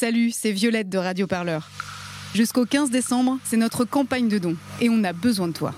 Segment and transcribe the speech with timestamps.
[0.00, 1.68] Salut, c'est Violette de Radio Parleur.
[2.32, 5.74] Jusqu'au 15 décembre, c'est notre campagne de dons et on a besoin de toi.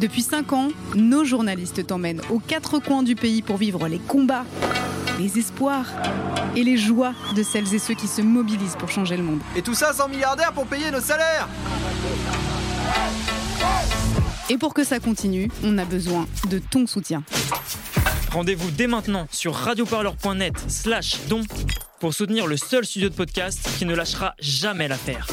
[0.00, 4.44] Depuis 5 ans, nos journalistes t'emmènent aux quatre coins du pays pour vivre les combats,
[5.18, 5.86] les espoirs
[6.54, 9.40] et les joies de celles et ceux qui se mobilisent pour changer le monde.
[9.56, 11.48] Et tout ça sans milliardaires pour payer nos salaires
[14.50, 17.24] Et pour que ça continue, on a besoin de ton soutien.
[18.30, 21.42] Rendez-vous dès maintenant sur radioparleur.net slash don
[22.00, 25.26] pour soutenir le seul studio de podcast qui ne lâchera jamais l'affaire.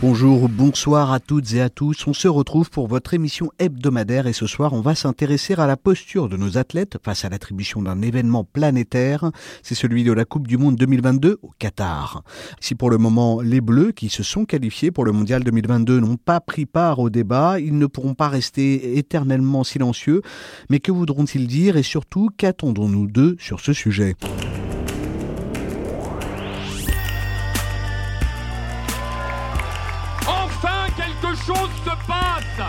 [0.00, 2.06] Bonjour, bonsoir à toutes et à tous.
[2.06, 5.76] On se retrouve pour votre émission hebdomadaire et ce soir, on va s'intéresser à la
[5.76, 9.32] posture de nos athlètes face à l'attribution d'un événement planétaire.
[9.64, 12.22] C'est celui de la Coupe du Monde 2022 au Qatar.
[12.60, 16.16] Si pour le moment, les Bleus qui se sont qualifiés pour le Mondial 2022 n'ont
[16.16, 20.22] pas pris part au débat, ils ne pourront pas rester éternellement silencieux.
[20.70, 24.14] Mais que voudront-ils dire et surtout, qu'attendons-nous d'eux sur ce sujet?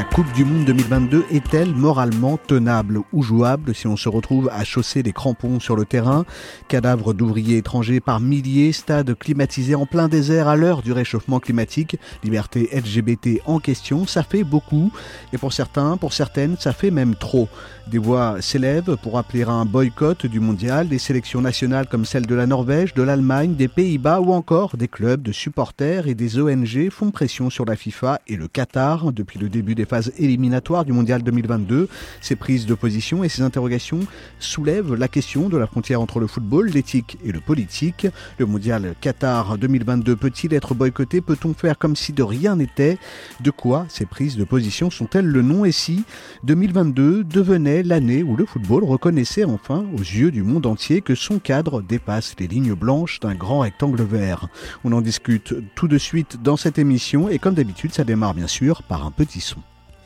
[0.00, 4.64] La Coupe du Monde 2022 est-elle moralement tenable ou jouable si on se retrouve à
[4.64, 6.24] chausser des crampons sur le terrain?
[6.68, 11.98] Cadavres d'ouvriers étrangers par milliers, stades climatisés en plein désert à l'heure du réchauffement climatique,
[12.24, 14.90] liberté LGBT en question, ça fait beaucoup.
[15.34, 17.50] Et pour certains, pour certaines, ça fait même trop.
[17.90, 22.24] Des voix s'élèvent pour appeler à un boycott du mondial, des sélections nationales comme celle
[22.24, 26.38] de la Norvège, de l'Allemagne, des Pays-Bas ou encore des clubs de supporters et des
[26.38, 30.84] ONG font pression sur la FIFA et le Qatar depuis le début des phases éliminatoires
[30.84, 31.88] du mondial 2022.
[32.20, 34.00] Ces prises de position et ces interrogations
[34.38, 38.06] soulèvent la question de la frontière entre le football, l'éthique et le politique.
[38.38, 41.20] Le mondial Qatar 2022 peut-il être boycotté?
[41.20, 42.98] Peut-on faire comme si de rien n'était?
[43.40, 45.64] De quoi ces prises de position sont-elles le nom?
[45.64, 46.04] Et si
[46.44, 51.40] 2022 devenait l'année où le football reconnaissait enfin aux yeux du monde entier que son
[51.40, 54.46] cadre dépasse les lignes blanches d'un grand rectangle vert?
[54.84, 58.46] On en discute tout de suite dans cette émission et comme d'habitude ça démarre bien
[58.46, 59.58] sûr par un petit son.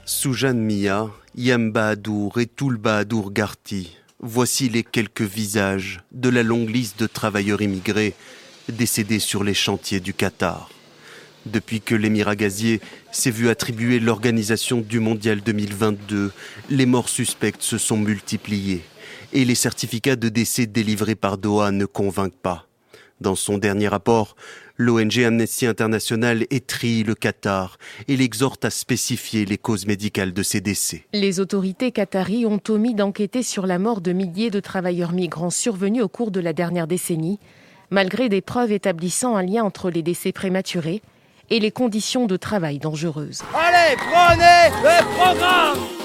[0.06, 2.78] Soujane Mia, Yam Bahadour et Toul
[3.32, 8.12] Garti, voici les quelques visages de la longue liste de travailleurs immigrés
[8.68, 10.68] décédés sur les chantiers du Qatar.
[11.46, 12.82] Depuis que l'émirat gazier
[13.12, 16.32] s'est vu attribuer l'organisation du Mondial 2022,
[16.68, 18.82] les morts suspectes se sont multipliées
[19.32, 22.66] et les certificats de décès délivrés par Doha ne convainquent pas.
[23.22, 24.36] Dans son dernier rapport,
[24.76, 30.60] l'ONG Amnesty International étrie le Qatar et l'exhorte à spécifier les causes médicales de ces
[30.60, 31.04] décès.
[31.12, 36.02] Les autorités qataries ont omis d'enquêter sur la mort de milliers de travailleurs migrants survenus
[36.02, 37.38] au cours de la dernière décennie,
[37.90, 41.02] malgré des preuves établissant un lien entre les décès prématurés
[41.50, 43.42] et les conditions de travail dangereuses.
[43.54, 46.03] Allez, prenez le programme.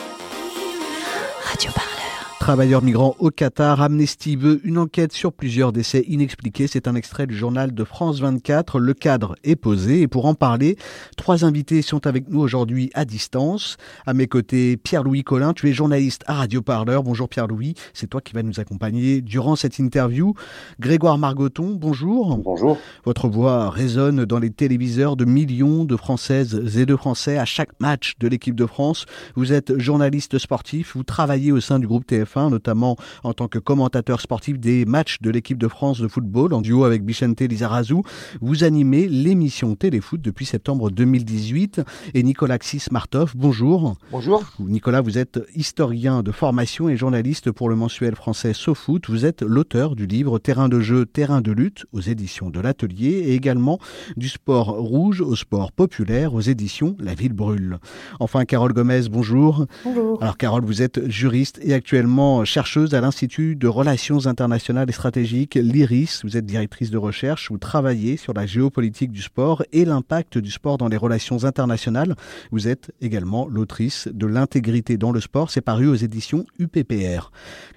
[2.49, 6.65] Travailleurs migrants au Qatar, Amnesty veut une enquête sur plusieurs décès inexpliqués.
[6.65, 8.79] C'est un extrait du journal de France 24.
[8.79, 10.75] Le cadre est posé et pour en parler,
[11.15, 13.77] trois invités sont avec nous aujourd'hui à distance.
[14.07, 17.03] À mes côtés, Pierre-Louis Collin, tu es journaliste à Radio Parleur.
[17.03, 20.33] Bonjour Pierre-Louis, c'est toi qui vas nous accompagner durant cette interview.
[20.79, 22.35] Grégoire Margoton, bonjour.
[22.39, 22.79] Bonjour.
[23.05, 27.79] Votre voix résonne dans les téléviseurs de millions de Françaises et de Français à chaque
[27.79, 29.05] match de l'équipe de France.
[29.35, 33.59] Vous êtes journaliste sportif, vous travaillez au sein du groupe TF1 notamment en tant que
[33.59, 37.95] commentateur sportif des matchs de l'équipe de France de football en duo avec Bichente Lizarazu.
[38.39, 41.81] Vous animez l'émission Téléfoot depuis septembre 2018
[42.13, 43.95] et Nicolas Xis Martov, bonjour.
[44.11, 44.43] Bonjour.
[44.59, 49.09] Nicolas, vous êtes historien de formation et journaliste pour le mensuel français SoFoot.
[49.09, 53.09] Vous êtes l'auteur du livre Terrain de jeu, terrain de lutte aux éditions de l'Atelier
[53.09, 53.79] et également
[54.15, 57.79] du sport rouge au sport populaire aux éditions La Ville Brûle.
[58.19, 59.65] Enfin, Carole Gomez, bonjour.
[59.83, 60.21] Bonjour.
[60.21, 65.55] Alors Carole, vous êtes juriste et actuellement chercheuse à l'Institut de Relations internationales et stratégiques,
[65.55, 66.21] l'IRIS.
[66.23, 70.51] Vous êtes directrice de recherche, vous travaillez sur la géopolitique du sport et l'impact du
[70.51, 72.15] sport dans les relations internationales.
[72.51, 75.49] Vous êtes également l'autrice de L'intégrité dans le sport.
[75.49, 77.31] C'est paru aux éditions UPPR.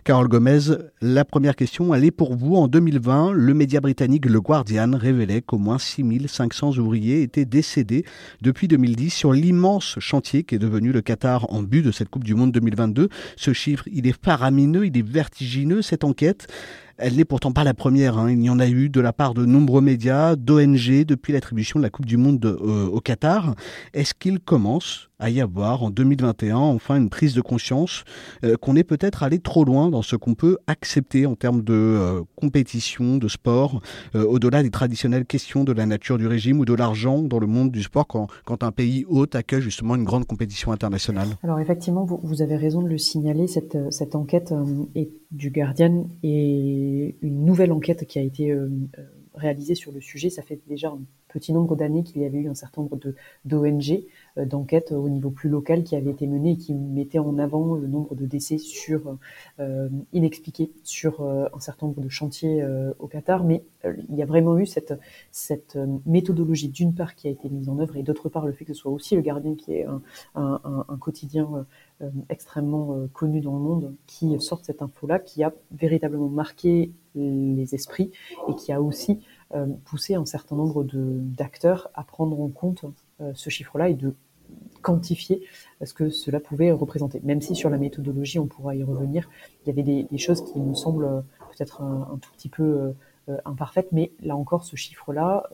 [0.05, 0.61] Carole Gomez,
[1.01, 2.57] la première question, elle est pour vous.
[2.57, 8.05] En 2020, le média britannique Le Guardian révélait qu'au moins 6500 ouvriers étaient décédés
[8.43, 12.25] depuis 2010 sur l'immense chantier qui est devenu le Qatar en but de cette Coupe
[12.25, 13.09] du Monde 2022.
[13.37, 16.47] Ce chiffre, il est faramineux, il est vertigineux, cette enquête.
[17.05, 18.17] Elle n'est pourtant pas la première.
[18.17, 18.31] Hein.
[18.31, 21.83] Il y en a eu de la part de nombreux médias, d'ONG, depuis l'attribution de
[21.83, 23.57] la Coupe du Monde euh, au Qatar.
[23.93, 28.05] Est-ce qu'il commence à y avoir en 2021 enfin une prise de conscience
[28.45, 31.75] euh, qu'on est peut-être allé trop loin dans ce qu'on peut accepter en termes de
[31.75, 33.81] euh, compétition, de sport,
[34.15, 37.73] au-delà des traditionnelles questions de la nature du régime ou de l'argent dans le monde
[37.73, 41.29] du sport quand, un pays hôte accueille justement une grande compétition internationale?
[41.43, 44.55] Alors effectivement, vous, avez raison de le signaler, cette enquête
[44.95, 48.69] est du Guardian et une nouvelle enquête qui a été euh,
[49.35, 50.31] réalisée sur le sujet.
[50.31, 52.99] Ça fait déjà un petit nombre d'années qu'il y avait eu un certain nombre
[53.45, 54.05] d'ONG,
[54.39, 57.75] euh, d'enquêtes au niveau plus local qui avaient été menées et qui mettaient en avant
[57.75, 59.17] le nombre de décès sur
[60.13, 62.65] inexpliqués sur un certain nombre de chantiers
[62.99, 63.45] au Qatar.
[63.45, 64.95] Mais il y a vraiment eu cette,
[65.31, 68.65] cette méthodologie d'une part qui a été mise en œuvre et d'autre part le fait
[68.65, 70.03] que ce soit aussi le Guardian qui est un,
[70.35, 71.67] un, un quotidien
[72.03, 76.91] euh, extrêmement euh, connu dans le monde qui sortent cette info-là, qui a véritablement marqué
[77.15, 78.11] les esprits
[78.49, 79.21] et qui a aussi
[79.55, 82.85] euh, poussé un certain nombre d'acteurs à prendre en compte
[83.35, 84.15] ce chiffre-là et de
[84.83, 85.43] quantifier
[85.83, 87.21] ce que cela pouvait représenter.
[87.25, 89.31] Même si sur la méthodologie, on pourra y revenir,
[89.65, 91.25] il y avait des, choses qui me semblent
[91.57, 92.93] peut-être un, tout petit peu
[93.45, 95.49] imparfaites, mais là encore, ce chiffre-là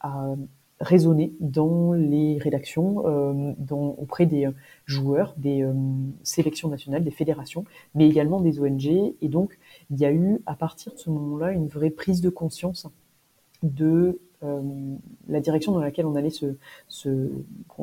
[0.00, 0.36] a
[0.80, 3.54] résonner dans les rédactions, euh,
[3.98, 4.52] auprès des euh,
[4.84, 5.72] joueurs, des euh,
[6.22, 7.64] sélections nationales, des fédérations,
[7.94, 8.86] mais également des ONG.
[8.86, 9.58] Et donc,
[9.90, 12.86] il y a eu, à partir de ce moment-là, une vraie prise de conscience
[13.62, 14.20] de euh,
[15.28, 16.56] la direction dans laquelle on allait se,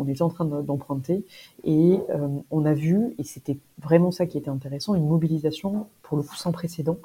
[0.07, 1.25] était en train d'emprunter.
[1.63, 6.21] Et euh, on a vu, et c'était vraiment ça qui était intéressant, une mobilisation pour
[6.21, 6.99] le coup sans précédent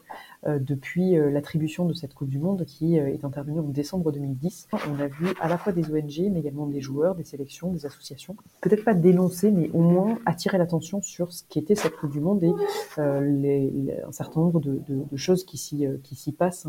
[0.46, 4.69] euh, depuis l'attribution de cette Coupe du Monde qui est intervenue en décembre 2010.
[4.90, 7.87] On a vu à la fois des ONG, mais également des joueurs, des sélections, des
[7.87, 12.10] associations, peut-être pas dénoncer, mais au moins attirer l'attention sur ce qui était cette Coupe
[12.10, 12.52] du Monde et
[12.99, 14.82] un certain nombre de,
[15.16, 16.69] choses qui s'y qui s'y passent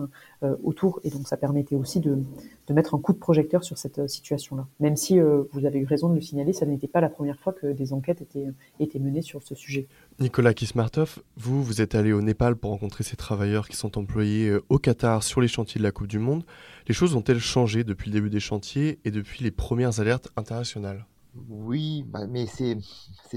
[0.63, 1.01] autour.
[1.03, 2.19] Et donc ça permettait aussi de,
[2.67, 4.65] de mettre un coup de projecteur sur cette situation-là.
[4.79, 7.51] Même si vous avez eu raison de le signaler, ça n'était pas la première fois
[7.51, 8.47] que des enquêtes étaient,
[8.79, 9.87] étaient menées sur ce sujet.
[10.21, 14.49] Nicolas Kismartov, vous, vous êtes allé au Népal pour rencontrer ces travailleurs qui sont employés
[14.49, 16.43] euh, au Qatar sur les chantiers de la Coupe du Monde.
[16.87, 21.07] Les choses ont-elles changé depuis le début des chantiers et depuis les premières alertes internationales?
[21.49, 22.77] Oui, bah, mais c'est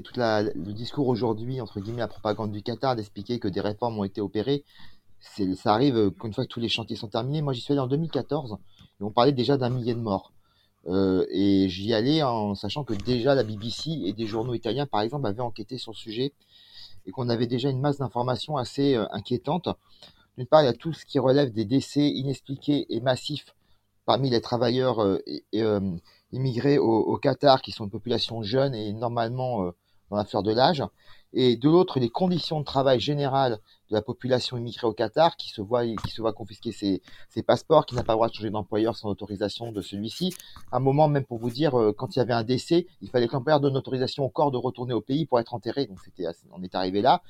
[0.03, 4.05] tout le discours aujourd'hui, entre guillemets, la propagande du Qatar, d'expliquer que des réformes ont
[4.05, 4.63] été opérées.
[5.21, 7.41] Ça arrive euh, une fois que tous les chantiers sont terminés.
[7.41, 8.59] Moi, j'y suis allé en 2014
[9.01, 10.35] et on parlait déjà d'un millier de morts.
[10.87, 15.01] Euh, et j'y allais en sachant que déjà la BBC et des journaux italiens, par
[15.01, 16.35] exemple, avaient enquêté sur le sujet
[17.07, 19.69] et qu'on avait déjà une masse d'informations assez euh, inquiétante.
[20.37, 23.55] D'une part, il y a tout ce qui relève des décès inexpliqués et massifs
[24.07, 25.21] parmi les travailleurs euh,
[26.33, 29.73] immigrés au, au, Qatar, qui sont une population jeune et normalement
[30.11, 30.83] dans la fleur de l'âge.
[31.33, 33.59] Et de l'autre, les conditions de travail générales
[33.93, 37.43] de la population immigrée au Qatar qui se voit, qui se voit confisquer ses, ses
[37.43, 40.35] passeports, qui n'a pas le droit de changer d'employeur sans autorisation de celui-ci.
[40.73, 43.29] Un moment, même pour vous dire, euh, quand il y avait un décès, il fallait
[43.29, 45.87] que l'employeur donne autorisation au corps de retourner au pays pour être enterré.
[45.87, 47.23] Donc c'était, on est arrivé là.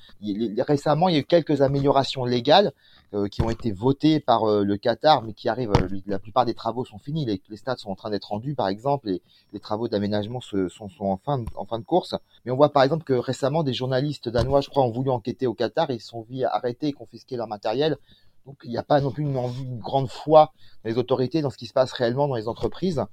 [0.59, 2.71] Récemment, il y a eu quelques améliorations légales
[3.13, 5.71] euh, qui ont été votées par euh, le Qatar, mais qui arrivent.
[6.07, 7.25] la plupart des travaux sont finis.
[7.25, 10.89] Les, stades sont en train d'être rendus, par exemple, et les travaux d'aménagement sont, sont
[11.01, 12.15] en fin, de, en fin de course.
[12.45, 15.45] Mais on voit par exemple que récemment, des journalistes danois, je crois, ont voulu enquêter
[15.45, 15.91] au Qatar.
[15.91, 17.97] Ils sont vus arrêter et confisquer leur matériel.
[18.45, 20.51] Donc il n'y a pas non plus une, grande foi
[20.83, 23.03] dans les autorités, dans ce qui se passe réellement dans les entreprises.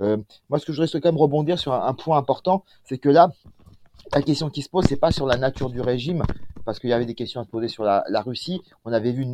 [0.00, 0.16] Euh,
[0.48, 3.30] moi, ce que je voudrais quand même rebondir sur un, point important, c'est que là,
[4.14, 6.22] la question qui se pose, c'est pas sur la nature du régime,
[6.64, 8.60] parce qu'il y avait des questions à se poser sur la, Russie.
[8.84, 9.26] On avait vu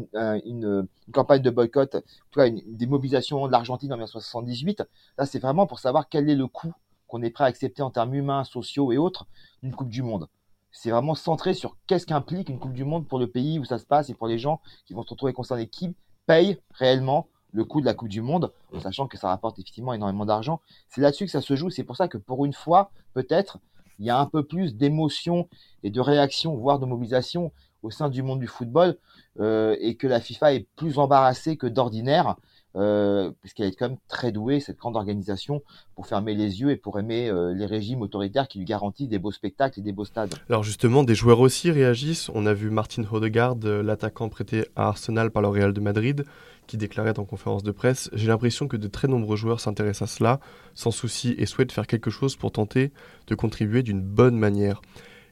[0.45, 2.01] une, campagne de boycott, en
[2.31, 4.83] tout une, des mobilisations de l'Argentine en 1978.
[5.19, 6.73] Là, c'est vraiment pour savoir quel est le coût
[7.09, 9.27] qu'on est prêt à accepter en termes humains, sociaux et autres
[9.63, 10.29] d'une Coupe du Monde
[10.73, 13.79] c'est vraiment centré sur qu'est-ce qu'implique une Coupe du Monde pour le pays où ça
[13.79, 15.95] se passe et pour les gens qui vont se retrouver concernés, qui
[16.27, 19.93] payent réellement le coût de la Coupe du Monde, en sachant que ça rapporte effectivement
[19.93, 20.61] énormément d'argent.
[20.89, 21.69] C'est là-dessus que ça se joue.
[21.69, 23.59] C'est pour ça que pour une fois, peut-être,
[23.99, 25.49] il y a un peu plus d'émotion
[25.83, 27.53] et de réaction, voire de mobilisation
[27.83, 28.97] au sein du monde du football,
[29.41, 32.37] euh, et que la FIFA est plus embarrassée que d'ordinaire
[32.75, 35.63] euh, parce qu'elle est quand même très douée, cette grande organisation,
[35.95, 39.19] pour fermer les yeux et pour aimer euh, les régimes autoritaires qui lui garantissent des
[39.19, 40.35] beaux spectacles et des beaux stades.
[40.49, 42.31] Alors justement, des joueurs aussi réagissent.
[42.35, 46.25] On a vu Martin Hodegaard, euh, l'attaquant prêté à Arsenal par le Real de Madrid,
[46.67, 50.15] qui déclarait en conférence de presse J'ai l'impression que de très nombreux joueurs s'intéressent à
[50.15, 50.41] cela,
[50.75, 52.93] sans souci, et souhaitent faire quelque chose pour tenter
[53.27, 54.81] de contribuer d'une bonne manière.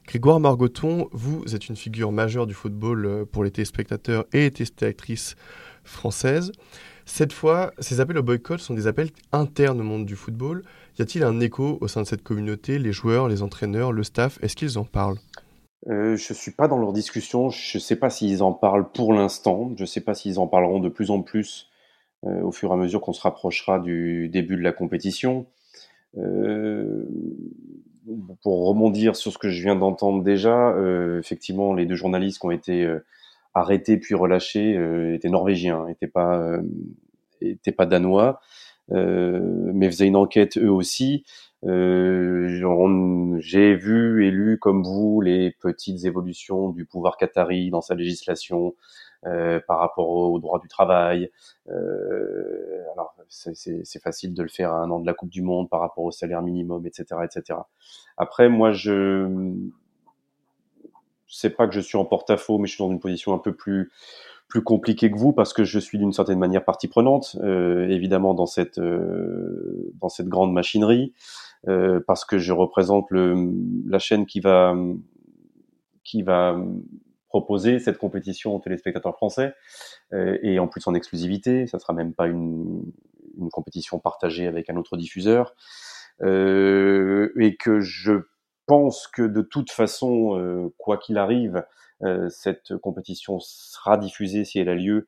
[0.06, 5.36] Grégoire Margoton, vous êtes une figure majeure du football pour les téléspectateurs et les téléspectatrices
[5.84, 6.52] françaises.
[7.04, 10.62] Cette fois, ces appels au boycott sont des appels internes au monde du football.
[10.98, 14.38] Y a-t-il un écho au sein de cette communauté Les joueurs, les entraîneurs, le staff,
[14.42, 15.18] est-ce qu'ils en parlent?
[15.88, 17.50] Euh, je ne suis pas dans leur discussion.
[17.50, 19.72] Je ne sais pas s'ils en parlent pour l'instant.
[19.76, 21.68] Je ne sais pas s'ils en parleront de plus en plus
[22.26, 25.46] euh, au fur et à mesure qu'on se rapprochera du début de la compétition.
[26.18, 27.04] Euh,
[28.42, 30.74] pour rebondir sur ce que je viens d'entendre déjà,
[31.20, 32.98] effectivement, les deux journalistes qui ont été
[33.54, 34.78] arrêtés puis relâchés
[35.14, 36.58] étaient norvégiens, n'étaient pas,
[37.40, 38.40] étaient pas danois,
[38.88, 41.24] mais faisaient une enquête eux aussi.
[41.64, 47.94] Euh, j'ai vu et lu comme vous les petites évolutions du pouvoir qatari dans sa
[47.94, 48.74] législation
[49.26, 51.30] euh, par rapport au, droit du travail.
[51.68, 55.68] Euh, alors c'est facile de le faire à un an de la Coupe du Monde
[55.68, 57.58] par rapport au salaire minimum, etc., etc.
[58.16, 59.28] Après, moi, je
[61.32, 63.54] sais pas que je suis en porte-à-faux, mais je suis dans une position un peu
[63.54, 63.90] plus
[64.50, 68.34] plus compliquée que vous parce que je suis d'une certaine manière partie prenante, euh, évidemment
[68.34, 71.14] dans cette euh, dans cette grande machinerie.
[71.68, 73.52] Euh, parce que je représente le,
[73.86, 74.74] la chaîne qui va
[76.04, 76.58] qui va
[77.28, 79.54] proposer cette compétition aux téléspectateurs français
[80.12, 81.68] et en plus en exclusivité.
[81.68, 82.82] Ça sera même pas une,
[83.38, 85.54] une compétition partagée avec un autre diffuseur
[86.22, 88.22] et que je
[88.70, 91.64] pense que de toute façon, euh, quoi qu'il arrive,
[92.30, 95.06] cette compétition sera diffusée si elle a lieu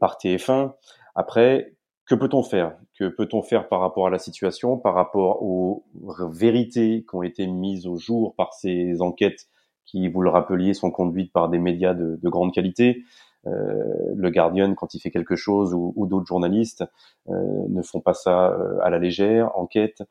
[0.00, 0.72] par TF1.
[1.14, 1.74] Après,
[2.06, 2.74] que peut-on faire?
[2.98, 5.84] Que peut-on faire par rapport à la situation, par rapport aux
[6.30, 9.48] vérités qui ont été mises au jour par ces enquêtes
[9.84, 13.02] qui, vous le rappeliez, sont conduites par des médias de, de grande qualité?
[13.02, 16.84] euh, le Guardian, quand il fait quelque chose, ou, ou d'autres journalistes,
[17.28, 17.34] euh,
[17.68, 20.02] ne font pas ça euh, à la légère, enquêtent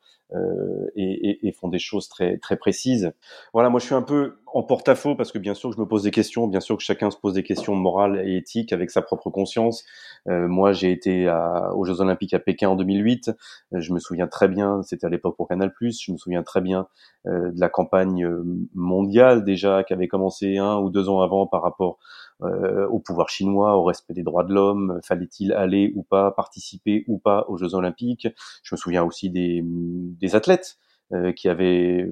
[0.96, 3.12] et, et, et, font des choses très très précises.
[3.52, 6.04] Voilà, moi je suis un peu en porte-à-faux parce que bien sûr je me pose
[6.04, 9.02] des questions, bien sûr que chacun se pose des questions morales et éthiques avec sa
[9.02, 9.84] propre conscience.
[10.28, 13.30] Euh, moi, j'ai été à, aux Jeux Olympiques à Pékin en 2008.
[13.72, 15.72] je me souviens très bien, c'était à l'époque pour Canal+.
[15.80, 16.86] Je me souviens très bien
[17.26, 18.26] euh, de la campagne
[18.74, 21.98] mondiale déjà qui avait commencé un ou deux ans avant par rapport
[22.44, 27.04] euh, au pouvoir chinois, au respect des droits de l'homme, fallait-il aller ou pas, participer
[27.08, 28.28] ou pas aux Jeux Olympiques.
[28.62, 30.78] Je me souviens aussi des, des athlètes
[31.12, 32.08] euh, qui avaient,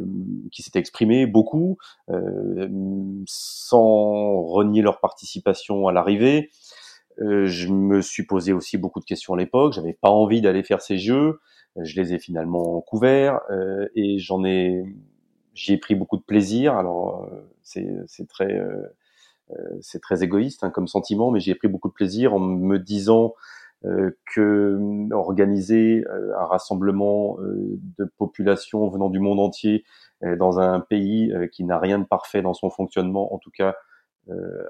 [0.52, 1.78] qui s'étaient exprimés beaucoup,
[2.10, 2.68] euh,
[3.26, 6.50] sans renier leur participation à l'arrivée.
[7.22, 9.72] Euh, je me suis posé aussi beaucoup de questions à l'époque.
[9.72, 11.40] J'avais pas envie d'aller faire ces jeux.
[11.80, 13.40] Je les ai finalement couverts
[13.94, 14.82] et j'en ai,
[15.54, 16.76] j'y ai pris beaucoup de plaisir.
[16.76, 17.28] Alors
[17.62, 18.82] c'est très euh,
[19.80, 23.35] c'est très égoïste hein, comme sentiment, mais j'ai pris beaucoup de plaisir en me disant
[23.85, 26.04] euh, que euh, organiser
[26.38, 29.85] un rassemblement de populations venant du monde entier
[30.38, 33.75] dans un pays qui n'a rien de parfait dans son fonctionnement, en tout cas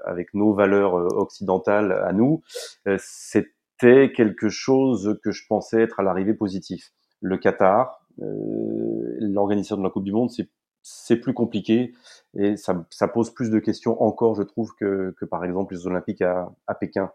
[0.05, 2.41] avec nos valeurs occidentales à nous,
[2.97, 6.93] c'était quelque chose que je pensais être à l'arrivée positif.
[7.19, 10.31] Le Qatar, l'organisation de la Coupe du Monde,
[10.83, 11.93] c'est plus compliqué
[12.37, 15.87] et ça, ça, pose plus de questions encore, je trouve, que, que par exemple les
[15.87, 17.11] Olympiques à, à Pékin.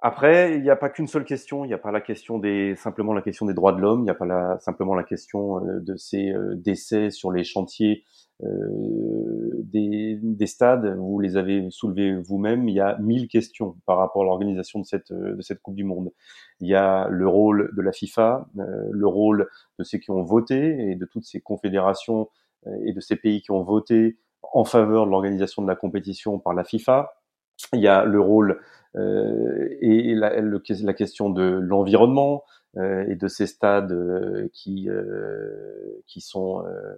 [0.00, 1.64] Après, il n'y a pas qu'une seule question.
[1.64, 4.00] Il n'y a pas la question des simplement la question des droits de l'homme.
[4.00, 7.42] Il n'y a pas la, simplement la question euh, de ces euh, décès sur les
[7.42, 8.04] chantiers
[8.44, 10.96] euh, des, des, stades.
[10.96, 12.68] Vous les avez soulevés vous-même.
[12.68, 15.82] Il y a mille questions par rapport à l'organisation de cette de cette Coupe du
[15.82, 16.12] Monde.
[16.60, 19.48] Il y a le rôle de la FIFA, le rôle
[19.80, 22.28] de ceux qui ont voté et de toutes ces confédérations
[22.84, 26.54] et de ces pays qui ont voté en faveur de l'organisation de la compétition par
[26.54, 27.12] la FIFA.
[27.72, 28.60] Il y a le rôle
[28.96, 32.44] euh, et la, question de l'environnement
[32.76, 36.94] euh, et de ces stades euh, qui euh, qui sont euh,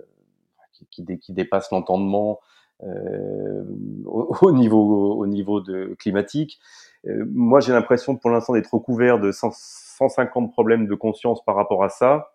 [0.73, 2.41] qui, qui, qui, dépassent l'entendement
[2.83, 6.59] au, au, niveau au niveau de climatique.
[7.05, 11.91] moi, j'ai l'impression pour l'instant d'être recouvert de 150 problèmes de conscience par rapport à
[11.91, 12.31] ça.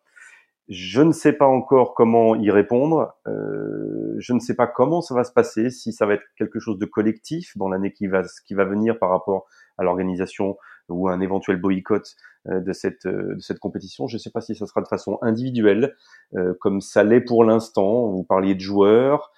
[0.67, 3.13] Je ne sais pas encore comment y répondre.
[3.27, 6.59] Euh, je ne sais pas comment ça va se passer, si ça va être quelque
[6.59, 9.45] chose de collectif dans l'année qui va, qui va venir par rapport
[9.77, 10.57] à l'organisation
[10.89, 12.15] ou à un éventuel boycott
[12.47, 14.07] euh, de, cette, euh, de cette compétition.
[14.07, 15.95] Je ne sais pas si ça sera de façon individuelle,
[16.35, 18.07] euh, comme ça l'est pour l'instant.
[18.07, 19.31] Vous parliez de joueurs,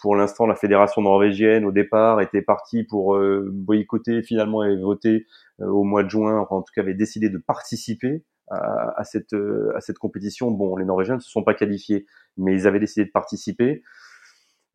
[0.00, 3.16] pour l'instant, la fédération norvégienne, au départ, était partie pour
[3.52, 5.28] boycotter, finalement, et voter
[5.60, 9.34] au mois de juin, en tout cas, avait décidé de participer à, à, cette,
[9.74, 10.50] à cette compétition.
[10.50, 13.82] Bon, les Norvégiens ne se sont pas qualifiés, mais ils avaient décidé de participer.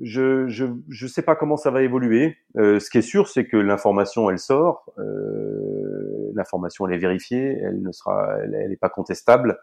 [0.01, 2.38] Je je je sais pas comment ça va évoluer.
[2.58, 4.91] Euh, ce qui est sûr, c'est que l'information, elle sort.
[4.98, 7.60] Euh, l'information, elle est vérifiée.
[7.62, 9.58] Elle ne sera, elle, est pas contestable.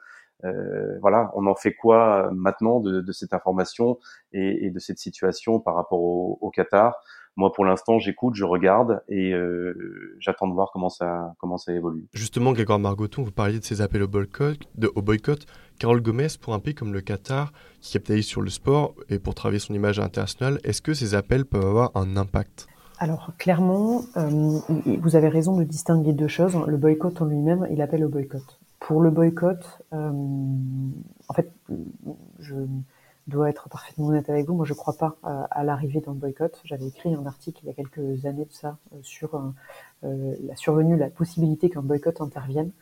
[0.45, 3.99] Euh, voilà, on en fait quoi maintenant de, de cette information
[4.33, 6.97] et, et, de cette situation par rapport au, au Qatar?
[7.37, 11.73] Moi, pour l'instant, j'écoute, je regarde et euh, j'attends de voir comment ça, comment ça
[11.73, 12.07] évolue.
[12.13, 14.59] Justement, Grégoire Margoton, vous parliez de ces appels au boycott.
[14.75, 15.47] De, au boycott.
[15.79, 19.35] Carole Gomez, pour un pays comme le Qatar, qui capitalise sur le sport et pour
[19.35, 22.67] travailler son image internationale, est-ce que ces appels peuvent avoir un impact?
[22.99, 24.61] Alors clairement, euh,
[25.01, 26.57] vous avez raison de distinguer deux choses.
[26.67, 28.61] Le boycott en lui-même et l'appel au boycott.
[28.79, 30.11] Pour le boycott, euh,
[31.29, 31.51] en fait,
[32.39, 32.55] je,
[33.27, 34.55] dois être parfaitement honnête avec vous.
[34.55, 36.61] Moi, je ne crois pas euh, à, l'arrivée d'un boycott.
[36.65, 39.35] J'avais écrit un article il y a quelques années de ça euh, sur
[40.05, 42.73] euh, la survenue, la possibilité qu'un boycott intervienne,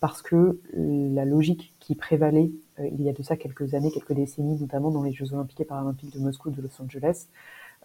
[0.00, 4.58] parce que la logique qui prévalait il y a de ça quelques années, quelques décennies,
[4.58, 7.28] notamment dans les Jeux Olympiques et Paralympiques de Moscou, de Los Angeles,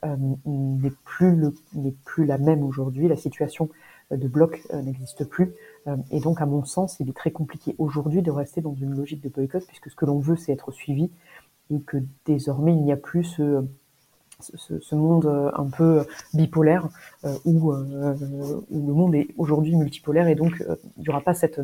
[0.03, 1.39] n'est plus,
[1.75, 3.07] n'est plus la même aujourd'hui.
[3.07, 3.69] La situation
[4.09, 5.53] de bloc n'existe plus.
[6.09, 9.21] et donc, à mon sens, il est très compliqué aujourd'hui de rester dans une logique
[9.21, 11.11] de boycott, puisque ce que l'on veut, c'est être suivi
[11.71, 13.39] et que désormais il n'y a plus
[14.39, 16.89] ce, monde euh, un peu bipolaire
[17.23, 18.15] euh, où, euh,
[18.69, 20.63] où, le monde est aujourd'hui multipolaire et donc
[20.97, 21.59] il n'y aura pas cette,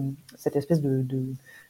[0.46, 1.06] espèce de,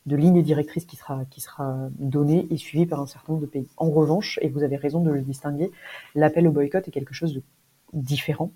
[0.06, 3.68] ligne directrice qui sera donnée et suivie par un certain nombre de pays.
[3.78, 5.72] En revanche, et vous avez raison de le distinguer,
[6.16, 7.42] l'appel au boycott est quelque chose de
[7.94, 8.52] différent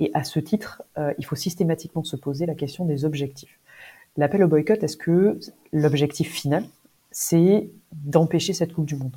[0.00, 0.82] et à ce titre,
[1.18, 3.58] il faut systématiquement se poser la question des objectifs.
[4.16, 5.38] L'appel au boycott, est-ce que
[5.72, 6.64] l'objectif final,
[7.10, 9.16] c'est d'empêcher cette Coupe du Monde.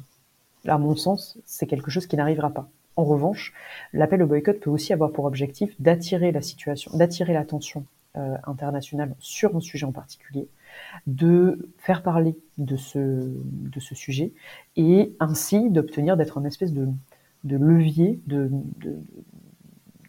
[0.68, 2.70] À mon sens, c'est quelque chose qui n'arrivera pas.
[2.96, 3.54] En revanche,
[3.92, 7.86] l'appel au boycott peut aussi avoir pour objectif d'attirer la situation, d'attirer l'attention
[8.16, 10.48] euh, internationale sur un sujet en particulier,
[11.08, 13.34] de faire parler de ce,
[13.80, 14.32] sujet
[14.76, 16.88] et ainsi d'obtenir d'être un espèce de,
[17.44, 18.52] levier, de,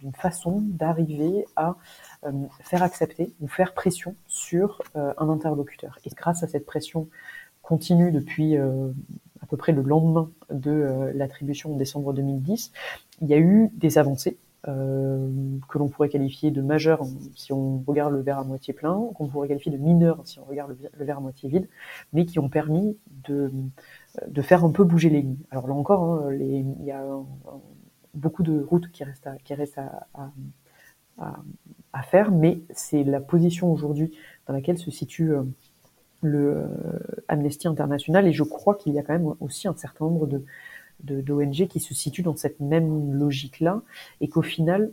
[0.01, 1.77] d'une façon d'arriver à
[2.25, 5.99] euh, faire accepter ou faire pression sur euh, un interlocuteur.
[6.05, 7.09] Et grâce à cette pression
[7.65, 8.91] continue depuis euh,
[9.41, 12.73] à peu près le lendemain de euh, l'attribution en décembre 2010,
[13.23, 14.37] il y a eu des avancées
[14.69, 15.29] euh,
[15.69, 19.29] que l'on pourrait qualifier de majeures si on regarde le verre à moitié plein, qu'on
[19.29, 21.69] pourrait qualifier de mineures si on regarde le, verre à moitié vide,
[22.13, 22.97] mais qui ont permis
[23.27, 23.51] de,
[24.27, 25.39] de faire un peu bouger les lignes.
[25.51, 27.03] Alors là encore, hein, il y a
[28.13, 30.07] beaucoup de routes qui restent à, qui restent à,
[31.93, 34.13] à faire, mais c'est la position aujourd'hui
[34.47, 35.33] dans laquelle se situe
[36.25, 36.67] le euh,
[37.29, 40.45] Amnesty International et je crois qu'il y a quand même aussi un certain nombre de
[41.01, 43.83] d'ONG qui se situent dans cette même logique-là
[44.21, 44.93] et qu'au final,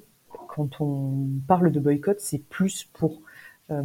[0.49, 3.21] quand on parle de boycott, c'est plus pour
[3.69, 3.81] euh,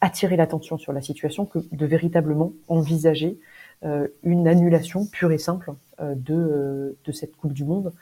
[0.00, 3.38] attirer l'attention sur la situation que de véritablement envisager
[3.84, 7.92] euh, une annulation pure et simple de, de cette Coupe du Monde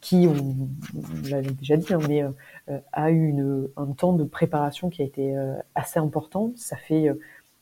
[0.00, 0.68] qui, on,
[1.28, 2.22] l'avait déjà dit, hein, mais
[2.92, 3.34] a eu
[3.76, 5.34] un temps de préparation qui a été
[5.74, 6.52] assez important.
[6.54, 7.10] Ça fait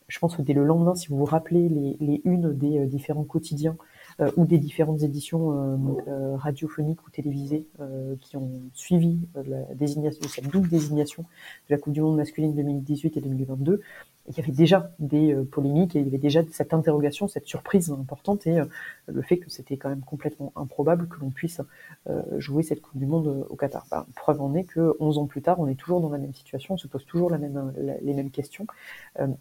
[0.09, 2.87] je pense que dès le lendemain, si vous vous rappelez les, les unes des euh,
[2.87, 3.77] différents quotidiens
[4.21, 5.53] euh, ou des différentes éditions
[6.09, 7.67] euh, radiophoniques ou télévisées
[8.21, 11.23] qui ont suivi la désignation, cette double désignation
[11.69, 13.81] de la Coupe du Monde masculine 2018 et 2022,
[14.29, 17.47] il y avait déjà des euh, polémiques et il y avait déjà cette interrogation, cette
[17.47, 18.67] surprise importante et euh,
[19.07, 21.61] le fait que c'était quand même complètement improbable que l'on puisse
[22.09, 23.87] euh, jouer cette Coupe du Monde au Qatar.
[23.91, 26.35] Bah, preuve en est que 11 ans plus tard, on est toujours dans la même
[26.35, 27.39] situation, on se pose toujours les
[28.15, 28.67] mêmes questions,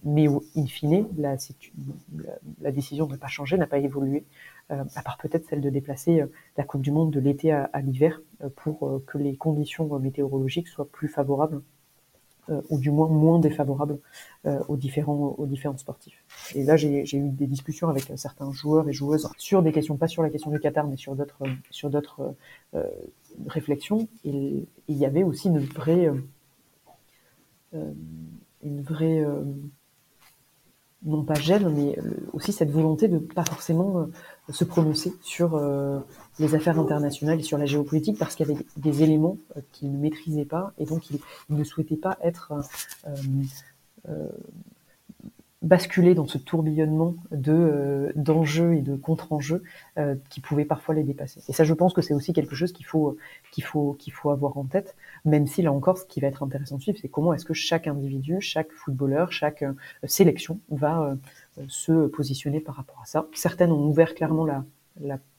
[0.04, 4.26] mais in fine, la, décision n'a pas changé, n'a pas évolué,
[4.70, 6.24] à part peut-être celle de déplacer
[6.58, 8.22] la Coupe du Monde de l'été à, l'hiver
[8.56, 11.62] pour que les conditions météorologiques soient plus favorables
[12.70, 14.00] ou du moins moins défavorable
[14.46, 16.24] euh, aux différents aux différents sportifs.
[16.56, 20.08] Et là, j'ai eu des discussions avec certains joueurs et joueuses sur des questions, pas
[20.08, 21.90] sur la question du Qatar, mais sur d'autres sur
[22.76, 22.84] euh,
[23.48, 24.08] réflexions.
[24.24, 26.10] Et il y avait aussi une vraie
[27.74, 29.26] une vraie
[31.04, 31.98] non pas gêne, mais
[32.34, 34.06] aussi cette volonté de pas forcément euh,
[34.50, 36.00] se prononcer sur euh,
[36.40, 39.92] les affaires internationales et sur la géopolitique parce qu'il y avait des éléments euh, qu'il
[39.92, 42.54] ne maîtrisait pas et donc il, ne souhaitait pas être
[45.64, 49.64] basculer dans ce tourbillonnement de euh, d'enjeux et de contre-enjeux
[49.98, 51.42] euh, qui pouvaient parfois les dépasser.
[51.48, 53.18] Et ça, je pense que c'est aussi quelque chose qu'il faut
[53.52, 56.44] qu'il faut qu'il faut avoir en tête, même si là encore, ce qui va être
[56.44, 61.18] intéressant de suivre, c'est comment est-ce que chaque individu, chaque footballeur, chaque euh, sélection va
[61.68, 63.28] se positionner par rapport à ça.
[63.34, 64.64] Certaines ont ouvert clairement la,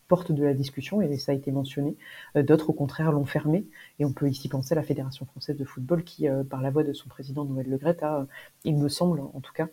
[0.08, 1.96] portent de la discussion et ça a été mentionné.
[2.34, 3.66] D'autres, au contraire, l'ont fermé.
[3.98, 6.82] Et on peut ici penser à la Fédération française de football qui, par la voix
[6.82, 8.26] de son président Noël Legrette, a,
[8.64, 9.68] il me semble en tout cas,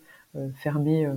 [0.56, 1.16] fermé euh,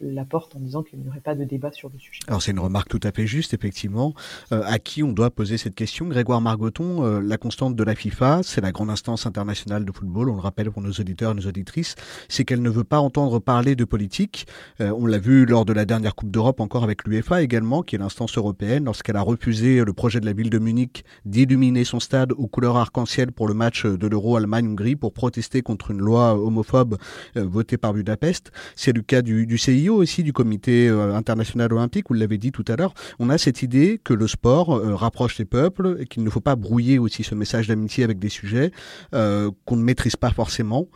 [0.00, 2.20] la porte en disant qu'il n'y aurait pas de débat sur le sujet.
[2.26, 4.14] Alors c'est une remarque tout à fait juste, effectivement.
[4.52, 6.06] Euh, à qui on doit poser cette question?
[6.06, 10.30] Grégoire Margoton, euh, la constante de la FIFA, c'est la grande instance internationale de football,
[10.30, 11.96] on le rappelle pour nos auditeurs et nos auditrices,
[12.28, 14.46] c'est qu'elle ne veut pas entendre parler de politique.
[14.78, 17.98] on l'a vu lors de la dernière Coupe d'Europe, encore avec l'UEFA également, qui est
[17.98, 22.32] l'instance européenne, lorsqu'elle a refusé le projet de la ville de Munich d'illuminer son stade
[22.32, 26.96] aux couleurs arc-en-ciel pour le match de l'Euro Allemagne-Hongrie pour protester contre une loi homophobe
[27.34, 28.50] votée par Budapest.
[28.76, 32.64] C'est le cas du, CIO aussi, du Comité euh, international olympique, vous l'avez dit tout
[32.68, 36.22] à l'heure, on a cette idée que le sport euh, rapproche les peuples et qu'il
[36.22, 38.70] ne faut pas brouiller aussi ce message d'amitié avec des sujets
[39.12, 40.86] euh, qu'on ne maîtrise pas forcément,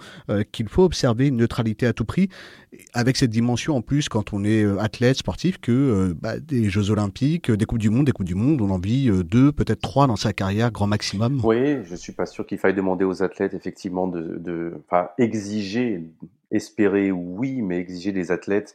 [0.53, 2.29] qu'il faut observer une neutralité à tout prix,
[2.93, 7.51] avec cette dimension en plus quand on est athlète, sportif, que bah, des Jeux olympiques,
[7.51, 10.17] des Coupes du Monde, des Coupes du Monde, on en vit deux, peut-être trois dans
[10.17, 11.41] sa carrière, grand maximum.
[11.43, 16.05] Oui, je suis pas sûr qu'il faille demander aux athlètes effectivement de, de enfin, exiger
[16.55, 18.75] espérer, oui, mais exiger des athlètes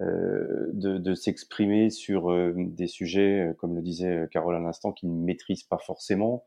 [0.00, 5.08] euh, de, s'exprimer sur euh, des sujets, euh, comme le disait Carole à l'instant, qu'ils
[5.08, 6.44] ne maîtrisent pas forcément.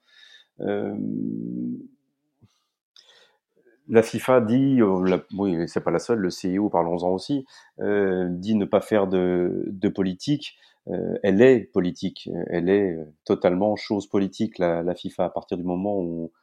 [3.89, 4.81] la FIFA dit,
[5.37, 7.45] oui, c'est pas la seule, le CIO, parlons-en aussi,
[7.79, 10.57] dit ne pas faire de, politique.
[11.23, 15.97] elle est politique, elle est totalement chose politique, la, la FIFA, à partir du moment
[16.01, 16.33] où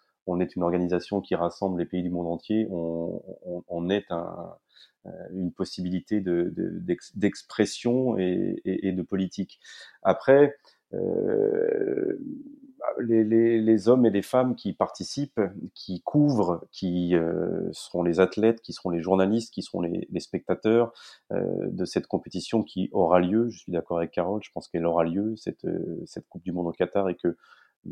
[0.40, 3.22] est une organisation qui rassemble les pays du monde entier, on,
[3.68, 4.56] on, est un,
[5.06, 6.22] euh, une possibilité
[7.14, 9.60] d'expression de, et, de politique.
[10.02, 10.56] Après,
[10.94, 12.18] euh,
[13.00, 13.24] les,
[13.60, 15.40] les, hommes et les femmes qui participent,
[15.74, 20.20] qui couvrent, qui euh, seront les athlètes, qui seront les journalistes, qui seront les, les
[20.20, 20.92] spectateurs
[21.30, 23.50] de cette compétition qui aura lieu.
[23.50, 25.66] Je suis d'accord avec Carole, je pense qu'elle aura lieu, cette,
[26.06, 27.36] cette Coupe du Monde au Qatar, et que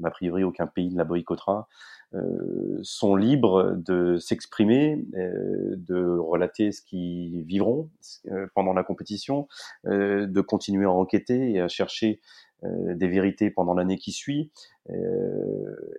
[0.04, 1.68] a priori aucun pays ne la boycottera,
[2.14, 7.88] euh, sont libres de s'exprimer, euh, de relater ce qu'ils vivront
[8.30, 9.48] euh, pendant la compétition,
[9.84, 12.20] de continuer à enquêter et à chercher
[12.62, 14.52] des vérités pendant l'année qui suit,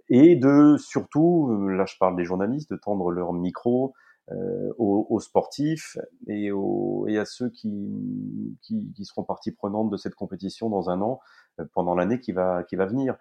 [0.10, 3.94] et de surtout, là je parle des journalistes, de tendre leur micro
[4.78, 10.16] aux, sportifs et, aux, et, à ceux qui, qui, qui, seront partie prenante de cette
[10.16, 11.20] compétition dans un an
[11.60, 13.16] euh, pendant l'année qui va, qui va venir.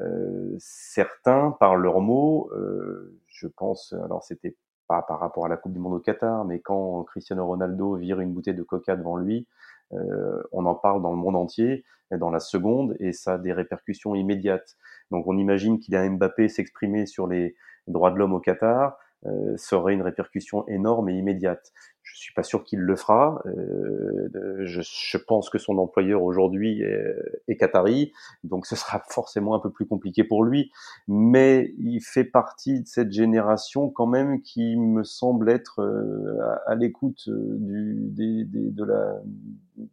[0.00, 4.56] Euh, certains, par leurs mots, euh, je pense, alors c'était
[4.88, 8.20] pas par rapport à la Coupe du Monde au Qatar, mais quand Cristiano Ronaldo vire
[8.20, 9.46] une bouteille de coca devant lui,
[9.92, 13.52] euh, on en parle dans le monde entier, dans la seconde, et ça a des
[13.52, 14.76] répercussions immédiates.
[15.10, 17.54] Donc on imagine qu'il a Mbappé s'exprimer sur les
[17.86, 21.72] droits de l'homme au Qatar, euh, serait une répercussion énorme et immédiate.
[22.02, 23.42] Je suis pas sûr qu'il le fera.
[23.46, 24.28] Euh,
[24.64, 27.14] je, je, pense que son employeur aujourd'hui est,
[27.48, 28.12] est, qatari,
[28.44, 30.70] donc ce sera forcément un peu plus compliqué pour lui.
[31.06, 36.74] Mais il fait partie de cette génération quand même qui me semble être euh, à,
[36.74, 39.20] l'écoute euh, du, des, des, de la,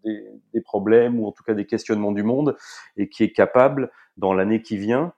[0.04, 2.56] des, des problèmes ou en tout cas des questionnements du monde
[2.96, 5.14] et qui est capable dans l'année qui vient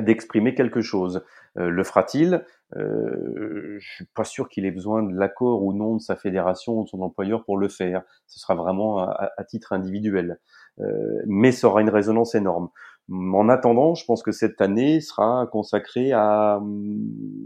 [0.00, 1.24] d'exprimer quelque chose.
[1.58, 2.44] Euh, le fera-t-il?
[2.76, 6.80] Euh, Je suis pas sûr qu'il ait besoin de l'accord ou non de sa fédération
[6.80, 8.02] ou de son employeur pour le faire.
[8.26, 10.38] Ce sera vraiment à, titre individuel,
[10.80, 12.68] euh, mais ça aura une résonance énorme.
[13.08, 16.60] En attendant, je pense que cette année sera consacrée à,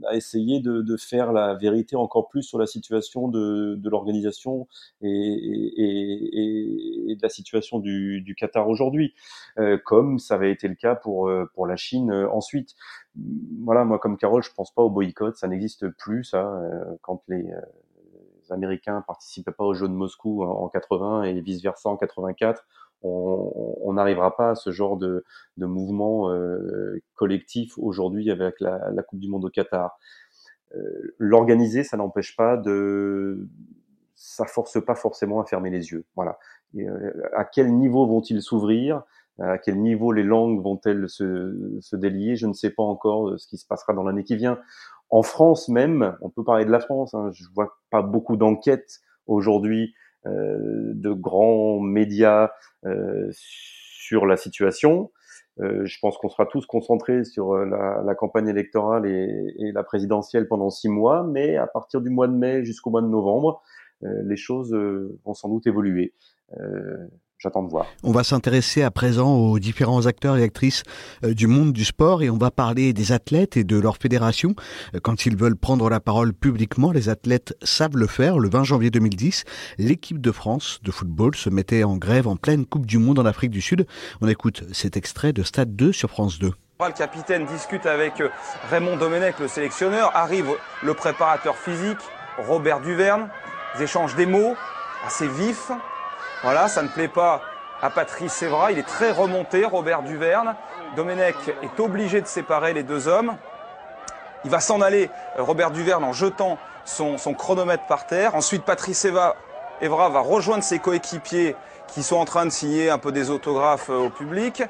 [0.09, 4.69] à essayer de, de, faire la vérité encore plus sur la situation de, de l'organisation
[5.03, 9.15] et, et, et, de la situation du, du Qatar aujourd'hui,
[9.59, 12.75] euh, comme ça avait été le cas pour, euh, pour la Chine euh, ensuite.
[13.63, 16.55] Voilà, moi comme Carole, je pense pas au boycott, ça n'existe plus ça.
[16.55, 17.45] Euh, quand les,
[18.53, 22.67] Américains participaient pas aux Jeux de Moscou en 80 et vice versa en 84
[23.03, 25.25] on n'arrivera pas à ce genre de,
[25.57, 29.99] de mouvement euh, collectif aujourd'hui avec la, la, Coupe du Monde au Qatar.
[30.75, 33.49] Euh, L'organiser, ça n'empêche pas de,
[34.15, 36.05] ça force pas forcément à fermer les yeux.
[36.15, 36.39] Voilà.
[36.77, 39.03] euh, à quel niveau vont-ils s'ouvrir?
[39.39, 42.37] À quel niveau les langues vont-elles se, se délier?
[42.37, 44.59] Je ne sais pas encore ce qui se passera dans l'année qui vient.
[45.09, 47.15] En France même, on peut parler de la France.
[47.15, 52.51] Hein, je vois pas beaucoup d'enquêtes aujourd'hui euh, de grands médias
[52.87, 55.11] euh, sur la situation.
[55.61, 59.83] Euh, je pense qu'on sera tous concentrés sur la, la campagne électorale et, et, la
[59.83, 63.63] présidentielle pendant six mois, mais à partir du mois de mai jusqu'au mois de novembre,
[64.03, 64.75] les choses
[65.25, 66.15] vont sans doute évoluer.
[67.41, 67.87] J'attends de voir.
[68.03, 70.83] On va s'intéresser à présent aux différents acteurs et actrices
[71.25, 74.55] euh, du monde du sport et on va parler des athlètes et de leur fédération.
[74.95, 78.39] Euh, quand ils veulent prendre la parole publiquement, les athlètes savent le faire.
[78.39, 79.45] Le 20 janvier 2010,
[79.79, 83.27] l'équipe de France de football se mettait en grève en pleine Coupe du Monde en
[83.27, 83.87] Afrique du Sud.
[84.21, 86.53] On écoute cet extrait de Stade 2 sur France 2.
[86.81, 88.29] Le capitaine discute avec euh,
[88.71, 90.15] Raymond Domenech, le sélectionneur.
[90.15, 90.51] Arrive
[90.83, 91.99] le préparateur physique,
[92.39, 93.29] Robert Duverne.
[93.77, 94.57] Ils échangent des mots
[95.07, 95.71] assez vifs.
[96.43, 97.43] Voilà, ça ne plaît pas
[97.83, 98.73] à Patrice Evra.
[98.73, 100.55] Il est très remonté, Robert Duverne.
[100.97, 103.37] Domenech est obligé de séparer les deux hommes.
[104.45, 108.35] Il va s'en aller, euh, Robert Duverne, en jetant son, chronomètre par terre.
[108.35, 109.37] Ensuite, Patrice Evra,
[109.83, 111.57] Evra va rejoindre ses coéquipiers
[111.89, 114.63] qui sont en train de signer un peu des autographes euh, au public.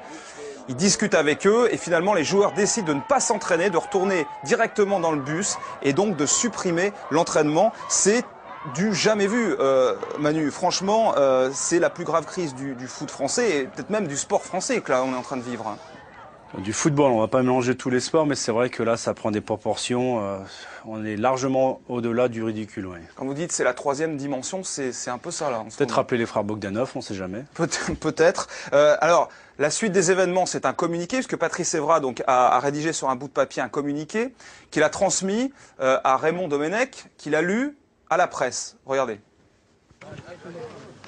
[0.68, 4.26] Il discute avec eux et finalement les joueurs décident de ne pas s'entraîner, de retourner
[4.44, 7.72] directement dans le bus et donc de supprimer l'entraînement.
[7.88, 8.24] C'est
[8.74, 10.50] du jamais vu, euh, Manu.
[10.50, 14.42] Franchement, euh, c'est la plus grave crise du, foot français et peut-être même du sport
[14.42, 15.76] français que là on est en train de vivre.
[16.58, 19.14] Du football, on va pas mélanger tous les sports, mais c'est vrai que là, ça
[19.14, 20.20] prend des proportions.
[20.26, 20.38] Euh,
[20.84, 22.88] on est largement au-delà du ridicule.
[23.14, 25.64] Quand vous dites c'est la troisième dimension, c'est un peu ça là.
[25.78, 27.44] Peut-être rappeler les frères Bogdanov, on ne sait jamais.
[28.00, 28.48] Peut-être.
[28.72, 33.10] alors, la suite des événements, c'est un communiqué, puisque Patrice Evra donc, a, rédigé sur
[33.10, 34.34] un bout de papier un communiqué
[34.72, 37.76] qu'il a transmis à Raymond Domenech, qu'il a lu
[38.10, 38.76] à la presse.
[38.84, 39.20] Regardez.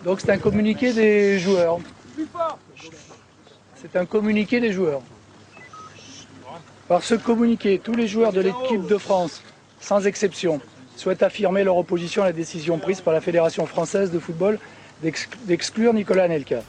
[0.05, 1.79] Donc c'est un communiqué des joueurs.
[3.77, 5.03] C'est un communiqué des joueurs.
[6.89, 9.43] Par ce communiqué, tous les joueurs de l'équipe de France,
[9.81, 10.61] sans exception,
[10.97, 14.59] souhaitent affirmer leur opposition à la décision prise par la Fédération française de football
[15.47, 16.61] d'exclure Nicolas Nelka.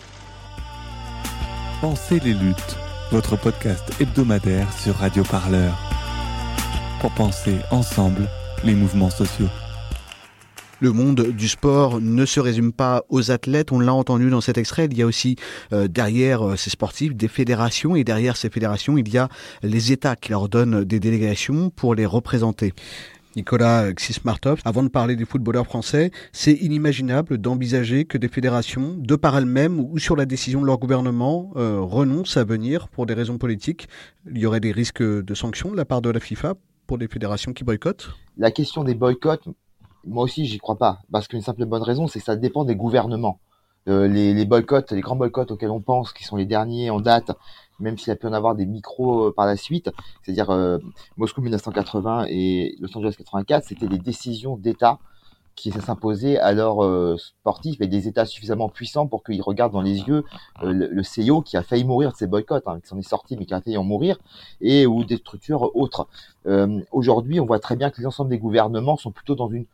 [1.81, 2.77] Pensez les luttes,
[3.11, 5.77] votre podcast hebdomadaire sur Radio Parleur.
[7.01, 8.27] Pour penser ensemble
[8.63, 9.49] les mouvements sociaux.
[10.79, 14.57] Le monde du sport ne se résume pas aux athlètes, on l'a entendu dans cet
[14.57, 15.35] extrait, il y a aussi
[15.71, 19.29] euh, derrière euh, ces sportifs des fédérations et derrière ces fédérations il y a
[19.61, 22.73] les États qui leur donnent des délégations pour les représenter.
[23.35, 29.15] Nicolas Xismartov, avant de parler des footballeurs français, c'est inimaginable d'envisager que des fédérations, de
[29.15, 33.15] par elles-mêmes ou sur la décision de leur gouvernement, euh, renoncent à venir pour des
[33.15, 33.87] raisons politiques.
[34.29, 36.53] Il y aurait des risques de sanctions de la part de la FIFA
[36.85, 38.09] pour des fédérations qui boycottent?
[38.37, 39.47] La question des boycotts,
[40.05, 40.99] moi aussi, j'y crois pas.
[41.11, 43.39] Parce qu'une simple bonne raison, c'est que ça dépend des gouvernements.
[43.89, 47.01] Euh, les, les, boycotts, les grands boycotts auxquels on pense, qui sont les derniers en
[47.01, 47.31] date,
[47.79, 49.89] même s'il a pu en avoir des micros euh, par la suite,
[50.21, 50.77] c'est-à-dire euh,
[51.17, 54.99] Moscou 1980 et Los Angeles 84, c'était des décisions d'État
[55.55, 59.99] qui s'imposaient à leurs sportifs et des États suffisamment puissants pour qu'ils regardent dans les
[59.99, 60.23] yeux
[60.63, 63.37] le, le, CIO qui a failli mourir de ces boycotts, hein, qui s'en est sorti
[63.37, 64.17] mais qui a failli en mourir,
[64.61, 66.07] et ou des structures autres.
[66.91, 69.65] Aujourd'hui, on voit très bien que l'ensemble des gouvernements sont plutôt dans une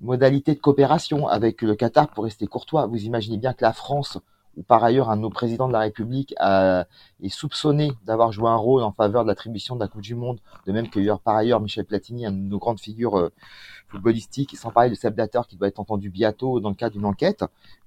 [0.00, 2.86] modalité de coopération avec le Qatar pour rester courtois.
[2.86, 4.18] Vous imaginez bien que la France,
[4.56, 6.86] ou par ailleurs un de nos présidents de la République, a,
[7.22, 10.38] est soupçonné d'avoir joué un rôle en faveur de l'attribution de la Coupe du Monde,
[10.66, 13.32] de même que par ailleurs Michel Platini, un de nos grandes figures euh,
[13.88, 17.44] footballistiques, sans parler de Seb qui doit être entendu bientôt dans le cadre d'une enquête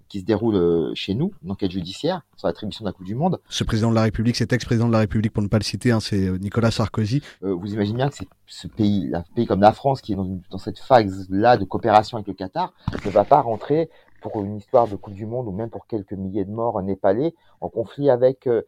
[0.09, 3.15] qui se déroule euh, chez nous, une enquête judiciaire sur l'attribution de la Coupe du
[3.15, 3.39] Monde.
[3.47, 5.91] Ce président de la République, cet ex-président de la République, pour ne pas le citer,
[5.91, 7.21] hein, c'est euh, Nicolas Sarkozy.
[7.43, 10.15] Euh, vous imaginez bien que c'est ce pays, un pays comme la France, qui est
[10.15, 12.73] dans, dans cette phase-là de coopération avec le Qatar,
[13.05, 13.89] ne va pas rentrer
[14.21, 17.33] pour une histoire de Coupe du Monde ou même pour quelques milliers de morts népalais
[17.61, 18.63] en conflit avec euh,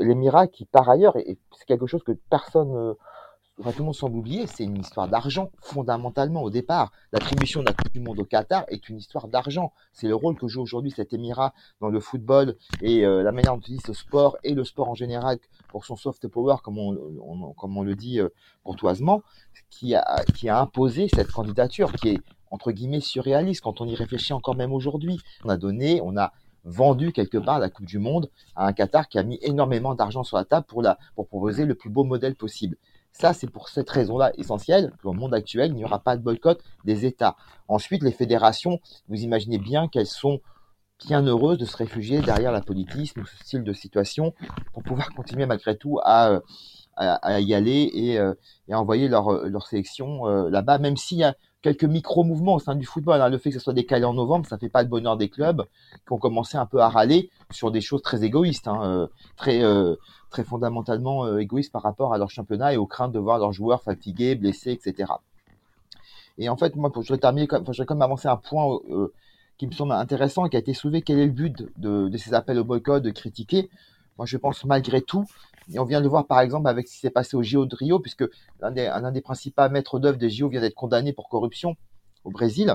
[0.00, 2.94] l'Émirat, qui par ailleurs, et c'est quelque chose que personne
[3.82, 6.92] monde semble oublier, c'est une histoire d'argent, fondamentalement au départ.
[7.12, 9.72] L'attribution de la Coupe du Monde au Qatar est une histoire d'argent.
[9.92, 13.54] C'est le rôle que joue aujourd'hui cet émirat dans le football et euh, la manière
[13.54, 16.78] dont il utilise ce sport et le sport en général pour son soft power, comme
[16.78, 18.28] on, comme on le dit euh,
[18.64, 19.22] courtoisement,
[19.68, 22.18] qui a, qui a imposé cette candidature qui est
[22.50, 25.20] entre guillemets surréaliste quand on y réfléchit encore même aujourd'hui.
[25.44, 26.32] On a donné, on a
[26.64, 30.24] vendu quelque part la Coupe du Monde à un Qatar qui a mis énormément d'argent
[30.24, 32.76] sur la table pour, la, pour proposer le plus beau modèle possible.
[33.12, 36.16] Ça, c'est pour cette raison-là essentielle que dans le monde actuel, il n'y aura pas
[36.16, 37.36] de boycott des États.
[37.68, 40.40] Ensuite, les fédérations, vous imaginez bien qu'elles sont
[41.06, 44.34] bien heureuses de se réfugier derrière la politisme ou ce style de situation
[44.72, 46.40] pour pouvoir continuer malgré tout à,
[46.96, 48.34] à, y aller et, euh,
[48.70, 52.86] envoyer leur, leur sélection euh, là-bas, même s'il y a quelques micro-mouvements au sein du
[52.86, 53.20] football.
[53.20, 53.28] Hein.
[53.28, 55.64] Le fait que ce soit décalé en novembre, ça fait pas le bonheur des clubs
[56.06, 59.62] qui ont commencé un peu à râler sur des choses très égoïstes, hein, euh, très
[60.30, 63.52] très fondamentalement euh, égoïstes par rapport à leur championnat et aux craintes de voir leurs
[63.52, 65.12] joueurs fatigués, blessés, etc.
[66.38, 69.12] Et en fait, moi, je voudrais terminer, je voudrais quand même avancer un point euh,
[69.58, 71.02] qui me semble intéressant et qui a été soulevé.
[71.02, 73.68] Quel est le but de, ces appels au boycott, de critiquer?
[74.16, 75.24] Moi, je pense malgré tout,
[75.72, 77.66] et on vient de le voir par exemple avec ce qui s'est passé au JO
[77.66, 78.24] de Rio, puisque
[78.60, 81.76] l'un des, un des principaux maîtres d'œuvre des JO vient d'être condamné pour corruption
[82.24, 82.74] au Brésil.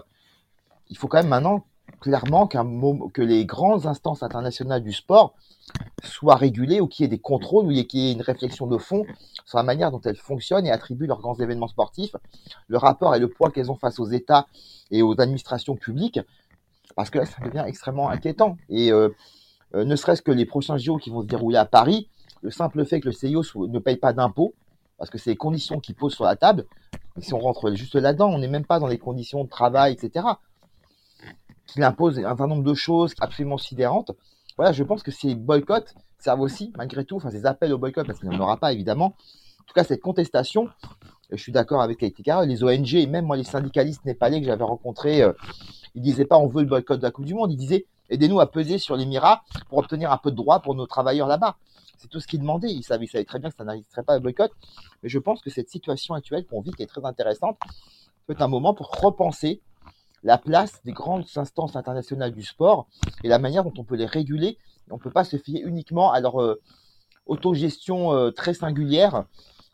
[0.90, 1.66] Il faut quand même maintenant
[2.00, 5.36] clairement que les grandes instances internationales du sport
[6.04, 8.78] soient régulées ou qu'il y ait des contrôles ou qu'il y ait une réflexion de
[8.78, 9.06] fond
[9.46, 12.16] sur la manière dont elles fonctionnent et attribuent leurs grands événements sportifs,
[12.68, 14.48] le rapport et le poids qu'elles ont face aux États
[14.92, 16.20] et aux administrations publiques,
[16.96, 18.58] parce que là, ça devient extrêmement inquiétant.
[18.70, 19.10] Et euh,
[19.74, 22.10] euh, ne serait-ce que les prochains JO qui vont se dérouler à Paris,
[22.46, 24.54] le simple fait que le CIO ne paye pas d'impôts,
[25.00, 26.66] parce que c'est les conditions qu'il pose sur la table,
[27.18, 30.28] si on rentre juste là-dedans, on n'est même pas dans les conditions de travail, etc.
[31.66, 34.12] Qu'il impose un certain nombre de choses absolument sidérantes.
[34.58, 38.06] Voilà, je pense que ces boycotts servent aussi, malgré tout, enfin ces appels au boycott,
[38.06, 39.06] parce qu'il n'y en aura pas évidemment.
[39.06, 40.70] En tout cas, cette contestation,
[41.32, 44.64] je suis d'accord avec Katie les ONG et même moi les syndicalistes népalais que j'avais
[44.64, 45.34] rencontrés, euh,
[45.96, 48.40] ils disaient pas on veut le boycott de la Coupe du Monde, ils disaient aidez-nous
[48.40, 51.56] à peser sur l'Émirat pour obtenir un peu de droits pour nos travailleurs là-bas.
[51.98, 52.72] C'est tout ce qu'ils demandaient.
[52.72, 54.52] Ils savaient, très bien que ça n'arriverait pas à boycott.
[55.04, 57.58] Mais je pense que cette situation actuelle qu'on vit, qui est très intéressante,
[58.26, 59.62] peut être un moment pour repenser
[60.24, 62.88] la place des grandes instances internationales du sport
[63.24, 64.58] et la manière dont on peut les réguler.
[64.90, 66.62] On ne peut pas se fier uniquement à leur euh,
[67.28, 69.26] autogestion euh, très singulière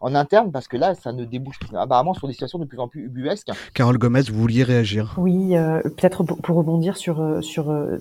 [0.02, 2.88] en interne parce que là, ça ne débouche apparemment sur des situations de plus en
[2.88, 3.50] plus ubuesques.
[3.74, 5.16] Carole Gomez, vous vouliez réagir?
[5.18, 7.98] Oui, euh, peut-être pour, rebondir sur, euh, sur euh,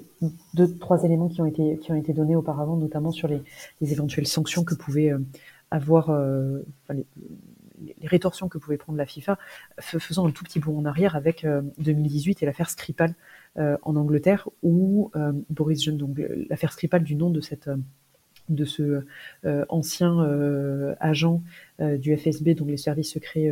[0.54, 3.42] deux, trois éléments qui ont été, qui ont été donnés auparavant, notamment sur les,
[3.80, 5.12] les éventuelles sanctions que pouvait
[5.70, 6.10] avoir,
[6.90, 7.06] les,
[7.80, 9.38] les, rétorsions que pouvait prendre la FIFA,
[9.78, 11.46] faisant un tout petit bond en arrière avec
[11.78, 13.14] 2018 et l'affaire Skripal
[13.56, 15.12] en Angleterre, où
[15.48, 17.70] Boris Johnson, donc l'affaire Skripal du nom de cette
[18.50, 19.04] de ce
[19.46, 21.42] euh, ancien euh, agent
[21.80, 23.50] euh, du FSB, donc les services secrets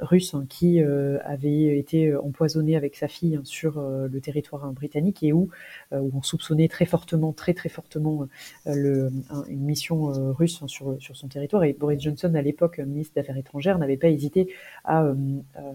[0.00, 5.32] russes, hein, qui avait été empoisonné avec sa fille hein, sur le territoire britannique et
[5.32, 5.50] où,
[5.92, 8.26] où, on soupçonnait très fortement, très très fortement
[8.64, 9.10] le,
[9.48, 11.64] une mission russe hein, sur, sur son territoire.
[11.64, 14.48] Et Boris Johnson, à l'époque ministre des Affaires étrangères, n'avait pas hésité
[14.84, 15.12] à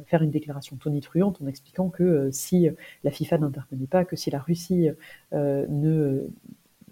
[0.08, 2.70] faire une déclaration tonitruante en expliquant que si
[3.04, 4.88] la FIFA n'intervenait pas, que si la Russie
[5.32, 6.28] ne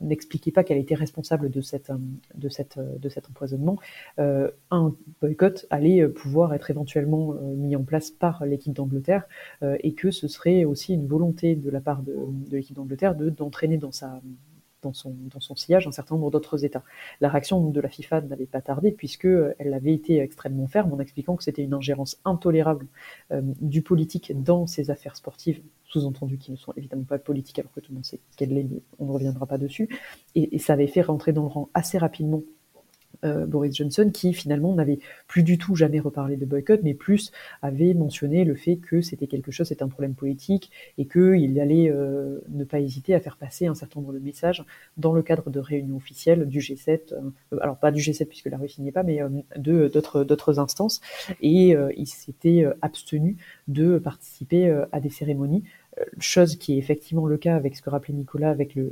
[0.03, 3.79] n'expliquait pas qu'elle était responsable euh, euh, de cet empoisonnement,
[4.19, 9.23] euh, un boycott allait pouvoir être éventuellement mis en place par l'équipe d'Angleterre
[9.61, 12.15] et que ce serait aussi une volonté de la part de,
[12.51, 16.83] l'équipe d'Angleterre de, d'entraîner dans son, sillage un certain nombre d'autres États.
[17.21, 21.35] La réaction de la FIFA n'avait pas tardé puisqu'elle avait été extrêmement ferme en expliquant
[21.35, 22.87] que c'était une ingérence intolérable
[23.31, 25.61] du politique dans ses affaires sportives,
[25.93, 28.63] sous-entendu qui ne sont évidemment pas politiques alors que tout le monde sait qu'elle l'est,
[28.63, 29.87] mais on ne reviendra pas dessus.
[30.35, 32.41] Et, et ça avait fait rentrer dans le rang assez rapidement
[33.23, 37.31] euh, Boris Johnson, qui finalement n'avait plus du tout jamais reparlé de boycott, mais plus
[37.61, 41.89] avait mentionné le fait que c'était quelque chose, c'était un problème politique, et qu'il allait
[41.89, 44.65] euh, ne pas hésiter à faire passer un certain nombre de messages
[44.97, 48.57] dans le cadre de réunions officielles du G7, euh, alors pas du G7 puisque la
[48.57, 49.19] Russie n'y est pas, mais
[49.55, 50.99] de d'autres d'autres instances,
[51.41, 55.63] et il s'était abstenu de participer à des cérémonies
[56.19, 58.91] chose qui est effectivement le cas avec ce que rappelait Nicolas, avec le,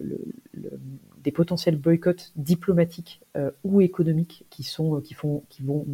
[1.24, 5.86] des potentiels boycotts diplomatiques euh, ou économiques qui sont, qui font, qui vont,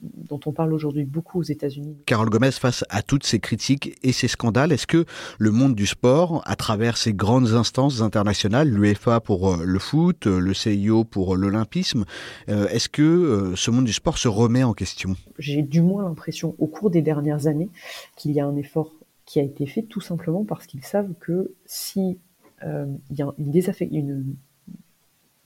[0.00, 1.96] dont on parle aujourd'hui beaucoup aux États-Unis.
[2.06, 5.04] Carole Gomez, face à toutes ces critiques et ces scandales, est-ce que
[5.38, 10.26] le monde du sport, à travers ces grandes instances internationales, l'UEFA pour euh, le foot,
[10.26, 12.04] le CIO pour l'olympisme,
[12.48, 15.16] euh, est-ce que ce monde du sport se remet en question?
[15.38, 17.68] J'ai du moins l'impression, au cours des dernières années,
[18.16, 18.92] qu'il y a un effort
[19.26, 22.18] qui a été fait tout simplement parce qu'ils savent que si
[22.64, 24.36] euh, y a une,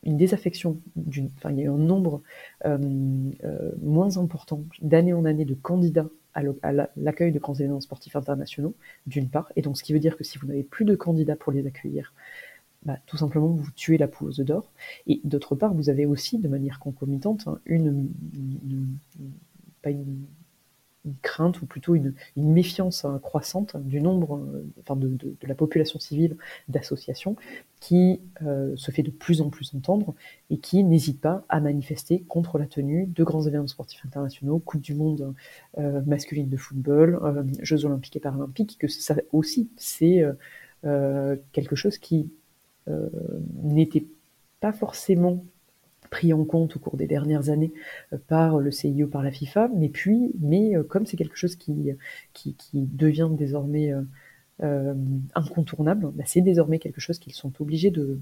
[0.05, 2.23] désaffection, il y a un nombre
[2.66, 2.79] euh,
[3.43, 6.43] euh, moins important d'année en année de candidats à
[6.97, 8.77] l'accueil de grands événements sportifs internationaux,
[9.09, 11.35] d'une part, et donc ce qui veut dire que si vous n'avez plus de candidats
[11.35, 12.14] pour les accueillir,
[12.85, 14.71] bah, tout simplement vous tuez la poule aux d'or,
[15.09, 18.11] et d'autre part, vous avez aussi, de manière concomitante, hein, une
[21.05, 25.99] une crainte ou plutôt une, méfiance hein, croissante du nombre, euh, enfin de, la population
[25.99, 26.37] civile
[26.69, 27.37] d'associations
[27.81, 30.15] qui euh, se fait de plus en plus entendre
[30.51, 34.83] et qui n'hésite pas à manifester contre la tenue de grands événements sportifs internationaux, Coupe
[34.83, 35.35] du Monde
[35.79, 37.19] euh, masculine de football,
[37.63, 40.25] Jeux olympiques et paralympiques, que ça aussi c'est
[41.53, 42.31] quelque chose qui
[43.63, 44.07] n'était
[44.61, 45.45] pas forcément
[46.11, 47.73] pris en compte au cours des dernières années
[48.12, 51.57] euh, par le CIO, par la FIFA, mais puis, mais euh, comme c'est quelque chose
[51.57, 51.92] qui,
[52.35, 53.92] qui, devient désormais
[54.62, 54.94] euh,
[55.35, 58.18] incontournable, bah, c'est désormais quelque chose qu'ils sont obligés de,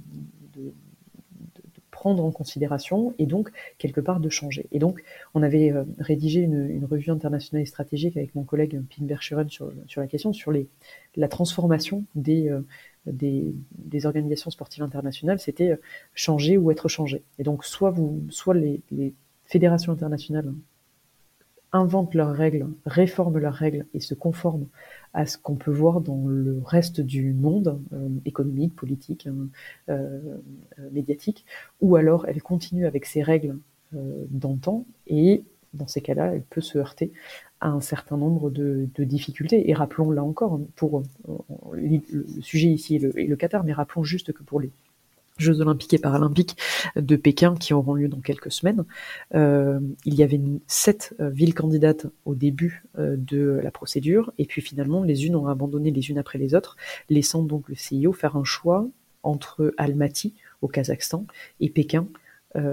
[1.91, 4.69] prendre en considération et donc quelque part de changer.
[4.71, 5.03] Et donc
[5.35, 10.01] on avait rédigé une, revue internationale et stratégique avec mon collègue Pim Berchuren sur, sur
[10.01, 10.69] la question, sur les,
[11.17, 12.57] la transformation des,
[13.13, 15.77] des, organisations sportives internationales, c'était euh,
[16.15, 17.23] changer ou être changé.
[17.39, 18.83] Et donc, soit, vous, soit les,
[19.45, 20.53] fédérations internationales
[21.73, 24.67] inventent leurs règles, réforment leurs règles et se conforment
[25.15, 29.49] à ce qu'on peut voir dans le reste du monde euh, économique, politique, hein,
[29.89, 30.37] euh,
[30.93, 31.47] médiatique,
[31.81, 33.59] ou alors elle continue avec ses règles
[34.31, 35.45] d'antan et
[35.75, 37.13] dans ces cas-là, elle peut se heurter
[37.61, 39.71] à un certain nombre de, difficultés.
[39.71, 41.03] Et rappelons là encore, pour
[41.73, 42.01] le
[42.41, 44.71] sujet ici est le, Qatar, mais rappelons juste que pour les
[45.39, 46.57] Jeux olympiques et paralympiques
[46.97, 48.85] de Pékin qui auront lieu dans quelques semaines.
[49.37, 54.47] Euh, il y avait sept euh, villes candidates au début euh, de la procédure et
[54.47, 56.77] puis finalement les unes ont abandonné les unes après les autres,
[57.09, 58.89] laissant donc le CIO faire un choix
[59.23, 61.25] entre Almaty au Kazakhstan
[61.61, 62.09] et Pékin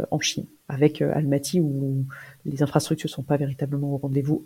[0.10, 0.46] en Chine.
[0.68, 2.06] Avec Almaty où
[2.46, 4.46] les infrastructures ne sont pas véritablement au rendez-vous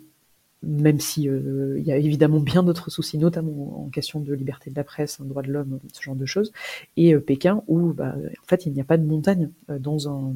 [0.62, 4.70] même si euh, il y a évidemment bien d'autres soucis, notamment en question de liberté
[4.70, 6.52] de la presse, un droit de l'homme, ce genre de choses,
[6.96, 10.08] et euh, Pékin où bah, en fait il n'y a pas de montagne euh, dans
[10.08, 10.34] un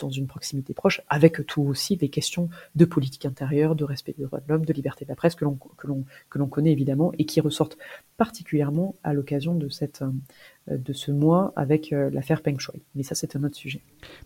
[0.00, 4.24] dans une proximité proche, avec tout aussi les questions de politique intérieure, de respect des
[4.24, 6.72] droits de l'homme, de liberté de la presse que l'on que l'on que l'on connaît
[6.72, 7.76] évidemment et qui ressortent
[8.16, 10.10] particulièrement à l'occasion de cette euh,
[10.76, 12.80] de ce mois avec euh, l'affaire Peng Shuai.
[12.94, 13.80] Mais ça, c'est un autre sujet.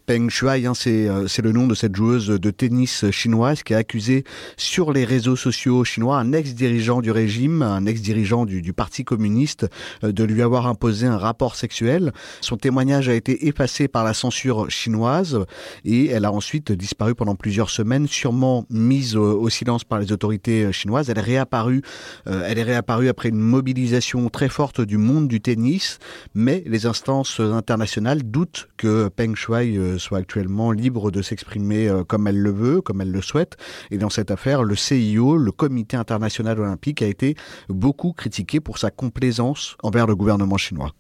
[0.07, 3.78] Peng Shuai, hein, euh, c'est le nom de cette joueuse de tennis chinoise qui a
[3.78, 4.24] accusé
[4.57, 9.66] sur les réseaux sociaux chinois un ex-dirigeant du régime, un ex-dirigeant du, du, Parti communiste,
[10.03, 12.12] de lui avoir imposé un rapport sexuel.
[12.40, 15.38] Son témoignage a été effacé par la censure chinoise
[15.84, 20.72] et elle a ensuite disparu pendant plusieurs semaines, sûrement mise au, silence par les autorités
[20.72, 21.09] chinoises.
[21.09, 25.99] Elle est elle est réapparue après une mobilisation très forte du monde du tennis
[26.35, 32.05] mais les instances internationales doutent que Peng Shuai euh, soit actuellement libre de s'exprimer euh,
[32.05, 33.57] comme elle le veut, comme elle le souhaite.
[33.91, 37.37] Et dans cette affaire, le CIO, le Comité international olympique, a été
[37.68, 40.93] beaucoup critiqué pour sa complaisance envers le gouvernement chinois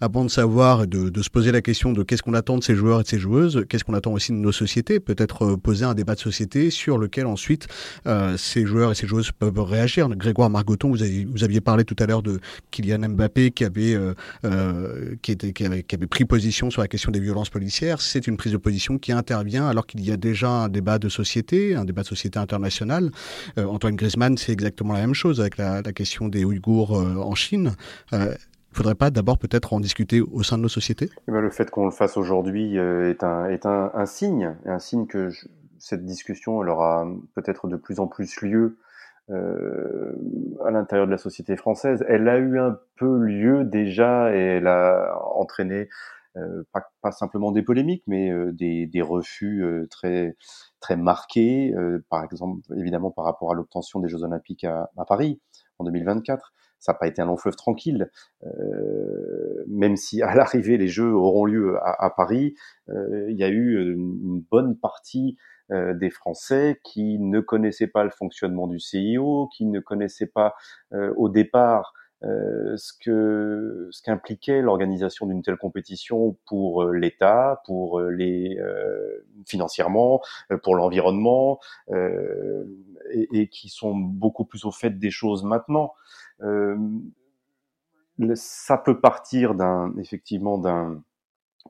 [0.00, 2.74] avant de savoir, de, de se poser la question de qu'est-ce qu'on attend de ces
[2.74, 5.84] joueurs et de ces joueuses, qu'est-ce qu'on attend aussi de nos sociétés, peut-être euh, poser
[5.84, 7.66] un débat de société sur lequel ensuite
[8.06, 10.08] euh, ces joueurs et ces joueuses peuvent réagir.
[10.08, 12.40] Grégoire Margoton, vous, aviez parlé tout à l'heure de
[12.70, 18.00] Kylian Mbappé qui avait, euh, qui, avait, pris position sur la question des violences policières.
[18.00, 21.08] C'est une prise de position qui intervient alors qu'il y a déjà un débat de
[21.08, 23.10] société, un débat de société internationale.
[23.56, 27.74] Antoine Griezmann, c'est exactement la même chose avec la, la question des Ouïghours en Chine.
[28.72, 31.10] Il faudrait pas d'abord peut-être en discuter au sein de nos sociétés?
[31.26, 34.78] Eh ben, Le fait qu'on le fasse aujourd'hui euh, est, un, est un, signe, un
[34.78, 35.30] signe que
[35.78, 38.78] cette discussion aura peut-être de plus en plus lieu
[39.30, 40.12] euh,
[40.64, 42.04] à l'intérieur de la société française.
[42.08, 45.88] Elle a eu un peu lieu déjà et elle a entraîné
[46.36, 50.36] euh, pas, simplement des polémiques, mais des, des, refus très
[50.78, 51.74] très marqués,
[52.08, 55.40] par exemple évidemment par rapport à l'obtention des Jeux Olympiques à, à Paris
[55.80, 58.10] en 2024 ça n'a pas été un long fleuve tranquille,
[58.44, 62.54] euh, même si à l'arrivée les Jeux auront lieu à, Paris,
[62.88, 65.36] euh, il y a eu une bonne partie
[65.70, 70.54] euh, des Français qui ne connaissaient pas le fonctionnement du CIO, qui ne connaissaient pas
[70.92, 77.62] euh, au départ euh, ce que ce qu'impliquait l'organisation d'une telle compétition pour euh, l'État,
[77.64, 78.58] pour euh, les
[79.46, 80.20] financièrement,
[80.62, 81.60] pour l'environnement,
[83.10, 85.94] et, qui sont beaucoup plus au fait des choses maintenant.
[88.34, 91.02] Ça peut partir d'un effectivement d'un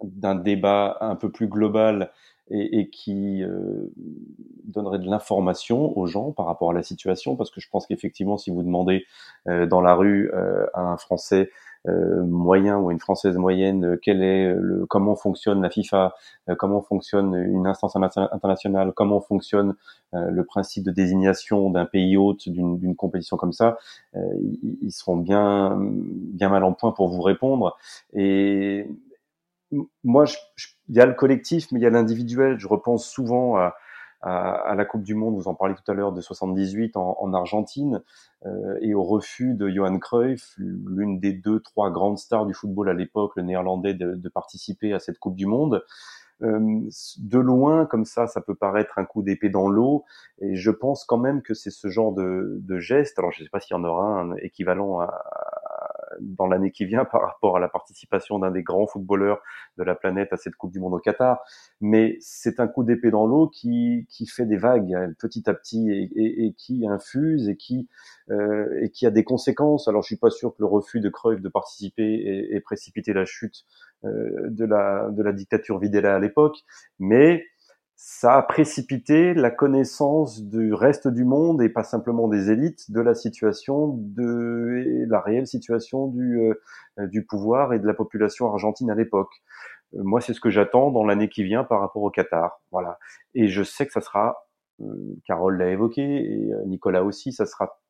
[0.02, 2.12] d'un débat un peu plus global
[2.50, 3.92] et, et qui euh,
[4.64, 8.38] donnerait de l'information aux gens par rapport à la situation, parce que je pense qu'effectivement,
[8.38, 9.04] si vous demandez
[9.48, 11.50] euh, dans la rue euh, à un Français euh,
[11.86, 16.14] moyen ou une Française moyenne euh, quel est le, comment fonctionne la FIFA,
[16.58, 19.74] comment fonctionne une instance internationale, comment fonctionne
[20.12, 23.78] le principe de désignation d'un pays hôte d'une compétition comme ça,
[24.14, 27.76] ils seront bien bien mal en point pour vous répondre.
[28.14, 28.88] Et
[30.02, 30.24] moi,
[30.88, 32.58] il y a le collectif, mais il y a l'individuel.
[32.58, 33.74] Je repense souvent à,
[34.22, 37.32] à, la Coupe du Monde, vous en parlez tout à l'heure, de 78 en, en
[37.32, 38.02] Argentine,
[38.46, 42.88] euh, et au refus de Johan Cruyff, l'une des deux, trois grandes stars du football
[42.90, 45.82] à l'époque, le néerlandais, de, de, participer à cette Coupe du Monde.
[46.42, 46.80] Euh,
[47.18, 50.04] de loin, comme ça, ça peut paraître un coup d'épée dans l'eau,
[50.40, 53.18] et je pense quand même que c'est ce genre de, de geste.
[53.18, 55.22] Alors, je ne sais pas s'il y en aura un équivalent à,
[56.20, 59.40] dans l'année qui vient par rapport à la participation d'un des grands footballeurs
[59.78, 61.40] de la planète à cette Coupe du Monde au Qatar.
[61.80, 65.54] Mais c'est un coup d'épée dans l'eau qui, qui fait des vagues hein, petit à
[65.54, 67.88] petit et, et, et qui infuse et qui,
[68.30, 69.88] euh, et qui a des conséquences.
[69.88, 73.12] Alors je suis pas sûr que le refus de Cruyff de participer ait, ait précipité
[73.12, 73.64] la chute
[74.04, 76.58] euh, de, la, de la dictature Videla à l'époque,
[76.98, 77.44] mais
[78.03, 82.98] ça a précipité la connaissance du reste du monde et pas simplement des élites de
[82.98, 88.90] la situation de la réelle situation du, euh, du pouvoir et de la population argentine
[88.90, 89.42] à l'époque.
[89.94, 92.62] Euh, moi, c'est ce que j'attends dans l'année qui vient par rapport au Qatar.
[92.72, 92.98] Voilà.
[93.34, 94.46] Et je sais que ça sera
[95.26, 97.82] Carole l'a évoqué et Nicolas aussi, ça sera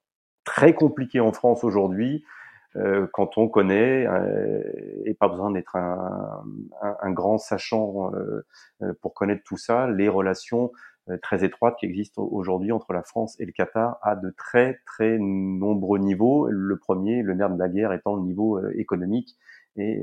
[0.43, 2.25] très compliqué en France aujourd'hui
[2.77, 4.63] euh, quand on connaît, euh,
[5.05, 6.45] et pas besoin d'être un,
[6.83, 8.45] un, un, grand sachant euh,
[9.01, 10.71] pour connaître tout ça, les relations
[11.23, 15.19] très étroites qui existent aujourd'hui entre la France et le Qatar à de très très
[15.19, 16.47] nombreux niveaux.
[16.49, 19.37] Le premier, le nerf de la guerre étant le niveau économique
[19.77, 20.01] et,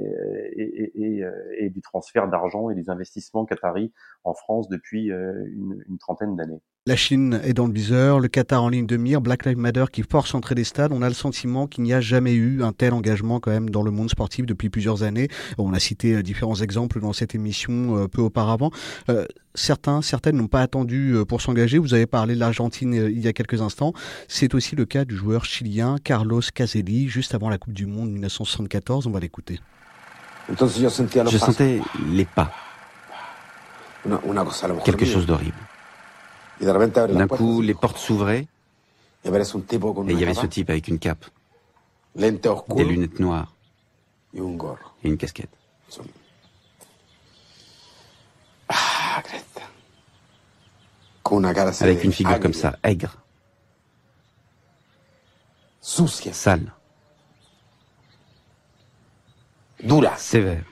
[0.58, 1.24] et,
[1.60, 3.94] et, du transfert d'argent et des investissements qataris
[4.26, 6.62] en France depuis une trentaine d'années.
[6.88, 9.84] La Chine est dans le viseur, le Qatar en ligne de mire, Black Lives Matter
[9.92, 10.94] qui force entrer des stades.
[10.94, 13.84] On a le sentiment qu'il n'y a jamais eu un tel engagement quand même dans
[13.84, 15.28] le monde sportif depuis plusieurs années.
[15.58, 18.72] On a cité euh, différents exemples dans cette émission euh, peu auparavant.
[19.10, 21.78] Euh, certains, certaines n'ont pas attendu pour s'engager.
[21.78, 23.92] Vous avez parlé de l'Argentine il y a quelques instants.
[24.30, 28.12] C'est aussi le cas du joueur chilien Carlos Caselli, juste avant la Coupe du Monde
[28.12, 29.08] 1974.
[29.08, 29.60] On va l'écouter.
[30.48, 31.82] Je sentais
[32.14, 32.54] les pas.
[34.86, 35.67] Quelque chose d'horrible.
[36.62, 38.48] D'un coup, les portes s'ouvraient.
[39.24, 39.30] Et
[40.14, 41.26] il y avait ce type avec une cape,
[42.16, 43.54] des lunettes noires.
[45.04, 45.50] et une casquette.
[51.82, 53.18] Avec une figure comme ça, aigre,
[55.82, 56.72] sale,
[60.18, 60.64] sévère.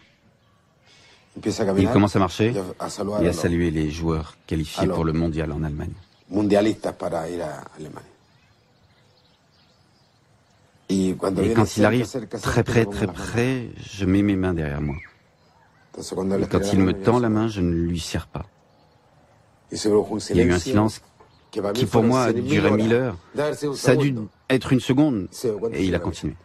[1.78, 2.54] Il commence à marcher
[3.22, 5.94] et à saluer les joueurs qualifiés pour le mondial en Allemagne.
[10.90, 11.16] Et
[11.56, 12.08] quand il arrive
[12.42, 14.96] très près, très près, je mets mes mains derrière moi.
[15.98, 18.46] Et quand il me tend la main, je ne lui serre pas.
[19.72, 21.02] Il y a eu un silence
[21.52, 23.18] qui pour moi a duré mille heures.
[23.74, 24.16] Ça a dû
[24.50, 25.28] être une seconde
[25.74, 26.36] et il a continué.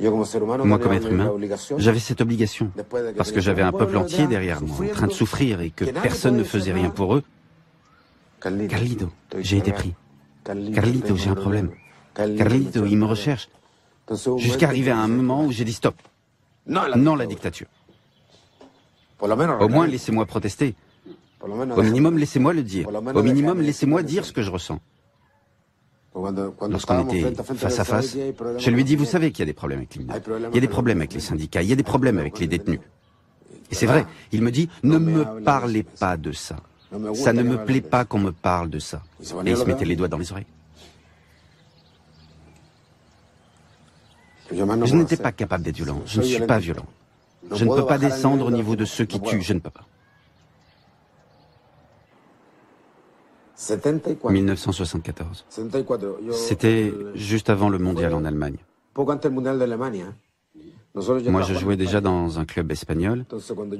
[0.00, 1.30] Moi, comme être humain,
[1.76, 2.70] j'avais cette obligation,
[3.16, 6.36] parce que j'avais un peuple entier derrière moi, en train de souffrir et que personne
[6.36, 7.22] ne faisait rien pour eux.
[8.40, 9.94] Carlito, j'ai été pris.
[10.44, 11.70] Carlito, j'ai un problème.
[12.14, 13.48] Carlito, il me recherche.
[14.38, 15.94] Jusqu'à arriver à un moment où j'ai dit stop.
[16.66, 17.68] Non la dictature.
[19.20, 20.74] Au moins, laissez-moi protester.
[21.42, 22.88] Au minimum, laissez-moi le dire.
[23.14, 24.80] Au minimum, laissez-moi dire ce que je ressens.
[26.14, 28.16] Lorsqu'on était face à face,
[28.58, 30.12] je lui ai dit, vous savez qu'il y a des problèmes avec l'Inde.
[30.50, 32.48] Il y a des problèmes avec les syndicats, il y a des problèmes avec les
[32.48, 32.80] détenus.
[33.70, 36.56] Et c'est vrai, il me dit, ne me parlez pas de ça.
[37.14, 39.02] Ça ne me plaît pas qu'on me parle de ça.
[39.44, 40.46] Et il se mettait les doigts dans les oreilles.
[44.52, 46.02] Je n'étais pas capable d'être violent.
[46.06, 46.86] Je ne suis pas violent.
[47.52, 49.42] Je ne peux pas descendre au niveau de ceux qui tuent.
[49.42, 49.86] Je ne peux pas.
[54.30, 55.44] 1974.
[56.32, 58.56] C'était juste avant le mondial en Allemagne.
[60.94, 63.24] Moi, je jouais déjà dans un club espagnol.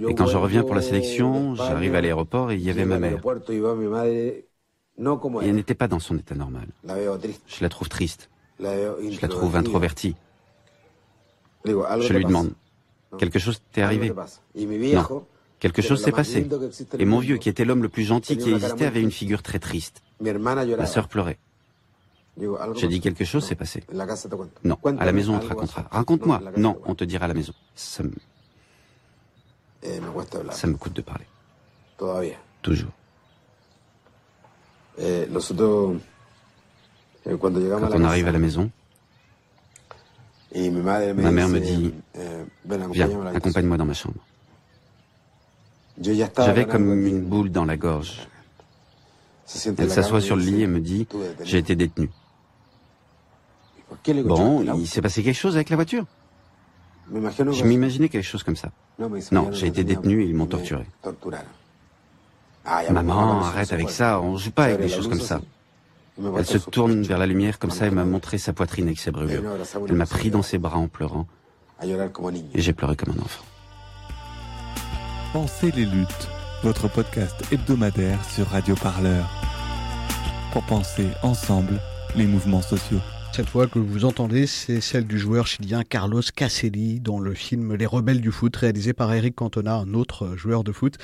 [0.08, 2.98] Et quand je reviens pour la sélection, j'arrive à l'aéroport et il y avait ma
[2.98, 3.20] mère.
[5.42, 6.68] Et elle n'était pas dans son état normal.
[6.84, 8.28] Je la trouve triste.
[8.60, 10.14] Je la trouve introvertie.
[11.64, 12.52] Je lui demande,
[13.18, 14.12] quelque chose t'est arrivé?
[14.12, 15.24] Non.
[15.60, 16.48] Quelque chose s'est passé.
[16.98, 19.58] Et mon vieux, qui était l'homme le plus gentil qui existait, avait une figure très
[19.58, 20.02] triste.
[20.20, 21.38] Ma sœur pleurait.
[22.76, 23.84] J'ai dit quelque chose s'est passé.
[24.64, 25.86] Non, à la maison on te racontera.
[25.90, 26.40] Raconte-moi.
[26.56, 27.52] Non, on te dira à la maison.
[27.74, 28.12] Ça me...
[30.50, 31.26] Ça me coûte de parler.
[32.62, 32.90] Toujours.
[37.24, 37.50] Quand
[37.94, 38.70] on arrive à la maison,
[40.54, 41.92] ma mère me dit,
[42.92, 44.20] viens, accompagne-moi dans ma chambre.
[46.00, 48.26] J'avais comme une boule dans la gorge.
[49.78, 51.06] Elle s'assoit sur le lit et me dit,
[51.42, 52.10] j'ai été détenu.
[54.24, 56.06] Bon, il s'est passé quelque chose avec la voiture?
[57.12, 58.70] Je m'imaginais quelque chose comme ça.
[59.32, 60.86] Non, j'ai été détenu et ils m'ont torturé.
[62.90, 65.40] Maman, arrête avec ça, on joue pas avec des choses comme ça.
[66.36, 69.10] Elle se tourne vers la lumière comme ça et m'a montré sa poitrine avec ses
[69.10, 69.42] brûlures.
[69.88, 71.26] Elle m'a pris dans ses bras en pleurant.
[71.82, 73.44] Et j'ai pleuré comme un enfant.
[75.32, 76.28] Pensez les luttes,
[76.64, 79.30] votre podcast hebdomadaire sur Radio Parleur.
[80.52, 81.80] Pour penser ensemble
[82.16, 82.98] les mouvements sociaux.
[83.32, 87.76] Cette voix que vous entendez, c'est celle du joueur chilien Carlos Caselli dans le film
[87.76, 90.96] Les Rebelles du foot, réalisé par Eric Cantona, un autre joueur de foot.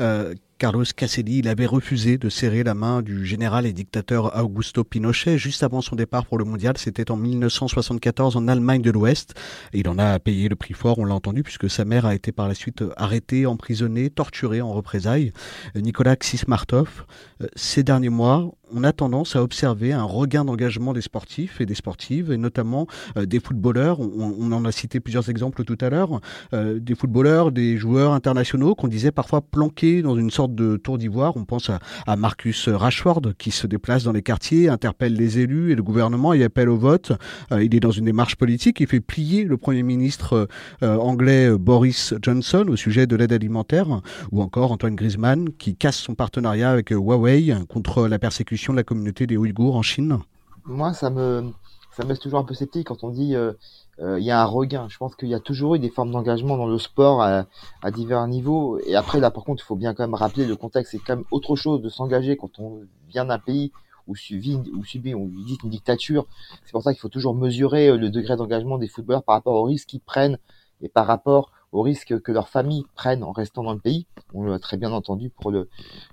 [0.00, 0.32] Euh,
[0.62, 5.36] Carlos Caselli, il avait refusé de serrer la main du général et dictateur Augusto Pinochet
[5.36, 6.78] juste avant son départ pour le mondial.
[6.78, 9.34] C'était en 1974 en Allemagne de l'Ouest.
[9.72, 12.30] Il en a payé le prix fort, on l'a entendu, puisque sa mère a été
[12.30, 15.32] par la suite arrêtée, emprisonnée, torturée en représailles.
[15.74, 17.06] Nicolas Xismartov,
[17.40, 21.66] euh, ces derniers mois, on a tendance à observer un regain d'engagement des sportifs et
[21.66, 24.00] des sportives, et notamment euh, des footballeurs.
[24.00, 26.20] On, en a cité plusieurs exemples tout à l'heure.
[26.52, 30.98] Euh, des footballeurs, des joueurs internationaux qu'on disait parfois planqués dans une sorte de Tour
[30.98, 31.36] d'Ivoire.
[31.36, 31.70] On pense
[32.06, 36.32] à, Marcus Rashford qui se déplace dans les quartiers, interpelle les élus et le gouvernement
[36.32, 37.12] et appelle au vote.
[37.50, 38.80] Euh, il est dans une démarche politique.
[38.80, 40.48] Il fait plier le Premier ministre
[40.82, 44.00] anglais Boris Johnson au sujet de l'aide alimentaire
[44.30, 48.84] ou encore Antoine Griezmann qui casse son partenariat avec Huawei contre la persécution de la
[48.84, 50.18] communauté des Ouïghours en Chine.
[50.64, 51.50] Moi, ça me,
[51.96, 53.52] ça me laisse toujours un peu sceptique quand on dit euh,
[53.98, 54.86] il y a un regain.
[54.88, 57.46] Je pense qu'il y a toujours eu des formes d'engagement dans le sport à,
[57.90, 58.78] divers niveaux.
[58.86, 60.92] Et après, là, par contre, il faut bien quand même rappeler le contexte.
[60.92, 63.72] C'est quand même autre chose de s'engager quand on vient d'un pays
[64.06, 66.26] où subit, ou subit, on dit une dictature.
[66.64, 69.54] C'est pour ça qu'il faut toujours mesurer euh, le degré d'engagement des footballeurs par rapport
[69.54, 70.38] aux risques qu'ils prennent
[70.80, 74.06] et par rapport aux risques que leurs familles prennent en restant dans le pays.
[74.34, 75.68] On l'a très bien entendu pour le,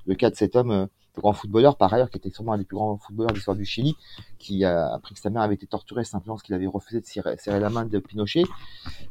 [0.05, 0.87] le cas de cet homme
[1.17, 3.57] euh, grand footballeur par ailleurs, qui était sûrement un des plus grands footballeurs de l'histoire
[3.57, 3.95] du Chili,
[4.37, 7.05] qui a appris que sa mère avait été torturée simplement parce qu'il avait refusé de
[7.05, 8.43] serrer, la main de Pinochet,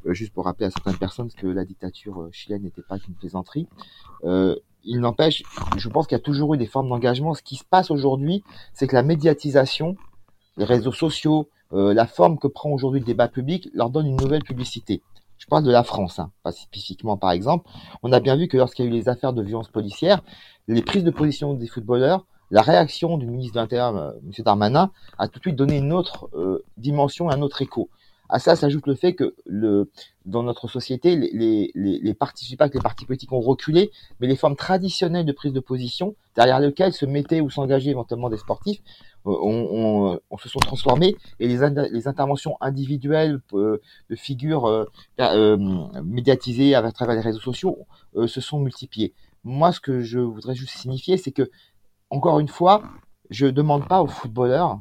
[0.07, 3.15] euh, juste pour rappeler à certaines personnes que la dictature euh, chilienne n'était pas qu'une
[3.15, 3.69] plaisanterie.
[4.25, 5.43] Euh, il n'empêche,
[5.77, 7.35] je pense qu'il y a toujours eu des formes d'engagement.
[7.35, 8.43] Ce qui se passe aujourd'hui,
[8.73, 9.97] c'est que la médiatisation,
[10.57, 14.45] les réseaux sociaux, la forme que prend aujourd'hui le débat public leur donne une nouvelle
[14.45, 15.03] publicité.
[15.37, 17.69] Je parle de la France, hein, pas spécifiquement par exemple.
[18.03, 20.23] On a bien vu que lorsqu'il y a eu les affaires de violence policière,
[20.69, 24.33] les prises de position des footballeurs, la réaction du ministre de l'Intérieur, euh, M.
[24.45, 27.91] Darmanin, a tout de suite donné une autre euh, dimension, un autre écho.
[28.31, 29.35] À ça s'ajoute le fait que
[30.27, 32.57] dans notre société, les, les, les partis,
[33.07, 33.91] politiques ont reculé,
[34.21, 38.29] mais les formes traditionnelles de prise de position, derrière lesquelles se mettaient ou s'engageaient éventuellement
[38.29, 38.83] des sportifs,
[39.27, 41.63] euh, on, se sont transformés et les,
[42.07, 43.81] interventions individuelles de
[44.15, 44.87] figures
[46.05, 47.79] médiatisées à travers les réseaux sociaux
[48.27, 49.15] se sont multipliées.
[49.49, 51.51] Moi, ce que je voudrais juste signifier, c'est que,
[52.11, 52.83] encore une fois,
[53.31, 54.81] je ne demande pas aux footballeurs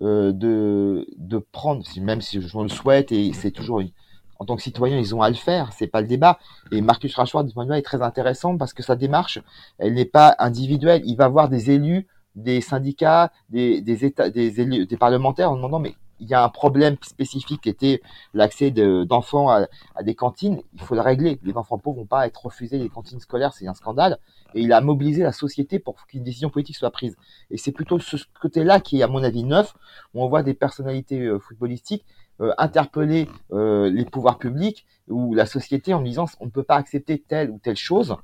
[0.00, 3.90] de, de prendre, même si je le souhaite et c'est toujours une,
[4.38, 6.38] en tant que citoyen, ils ont à le faire, c'est pas le débat.
[6.72, 9.40] Et Marcus Rashford, de ce est très intéressant parce que sa démarche,
[9.78, 11.02] elle n'est pas individuelle.
[11.04, 12.06] Il va voir des élus
[12.38, 16.42] des syndicats, des, des, états, des, élus, des parlementaires en demandant mais il y a
[16.42, 18.00] un problème spécifique qui était
[18.34, 19.66] l'accès d'enfants à,
[20.02, 21.38] des cantines, il faut le régler.
[21.42, 24.18] Les enfants pauvres vont pas être refusés les cantines scolaires, c'est un scandale.
[24.54, 27.16] Et il a mobilisé la société pour qu'une décision politique soit prise.
[27.50, 29.74] Et c'est plutôt ce côté-là qui est, à mon avis, neuf,
[30.14, 32.04] où on voit des personnalités euh, footballistiques
[32.40, 36.76] euh, interpeller euh, les pouvoirs publics ou la société en disant on ne peut pas
[36.76, 38.16] accepter telle ou telle chose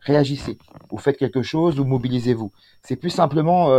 [0.00, 0.58] réagissez.
[0.90, 2.50] Vous faites quelque chose ou mobilisez-vous.
[2.82, 3.70] C'est plus simplement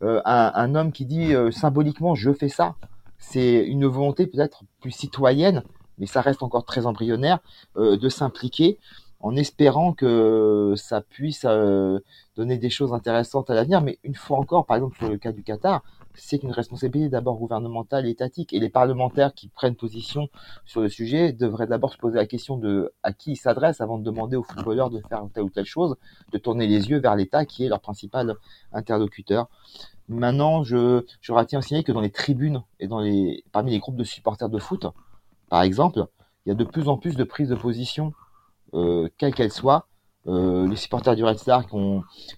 [0.00, 2.76] un, homme qui dit symboliquement je fais ça.
[3.24, 5.62] C'est une volonté peut-être plus citoyenne,
[5.98, 7.38] mais ça reste encore très embryonnaire,
[7.76, 8.78] de s'impliquer
[9.20, 11.46] en espérant que ça puisse
[12.36, 13.80] donner des choses intéressantes à l'avenir.
[13.80, 15.82] Mais une fois encore, par exemple sur le cas du Qatar,
[16.14, 18.52] c'est une responsabilité d'abord gouvernementale et étatique.
[18.52, 20.28] Et les parlementaires qui prennent position
[20.64, 23.98] sur le sujet devraient d'abord se poser la question de à qui ils s'adressent avant
[23.98, 25.96] de demander aux footballeurs de faire telle ou telle chose,
[26.32, 28.36] de tourner les yeux vers l'État qui est leur principal
[28.72, 29.48] interlocuteur.
[30.08, 33.96] Maintenant, je, je retiens signaler que dans les tribunes et dans les, parmi les groupes
[33.96, 34.86] de supporters de foot,
[35.48, 36.06] par exemple,
[36.44, 38.12] il y a de plus en plus de prises de position,
[38.74, 39.86] euh, quelles qu'elles soient,
[40.28, 41.76] euh, les supporters du Red Star qui,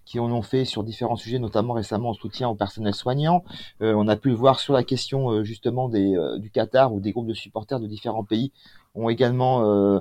[0.06, 3.44] qui en ont fait sur différents sujets, notamment récemment en soutien au personnel soignant.
[3.82, 7.00] Euh, on a pu le voir sur la question euh, justement des, du Qatar où
[7.00, 8.52] des groupes de supporters de différents pays
[8.94, 10.00] ont également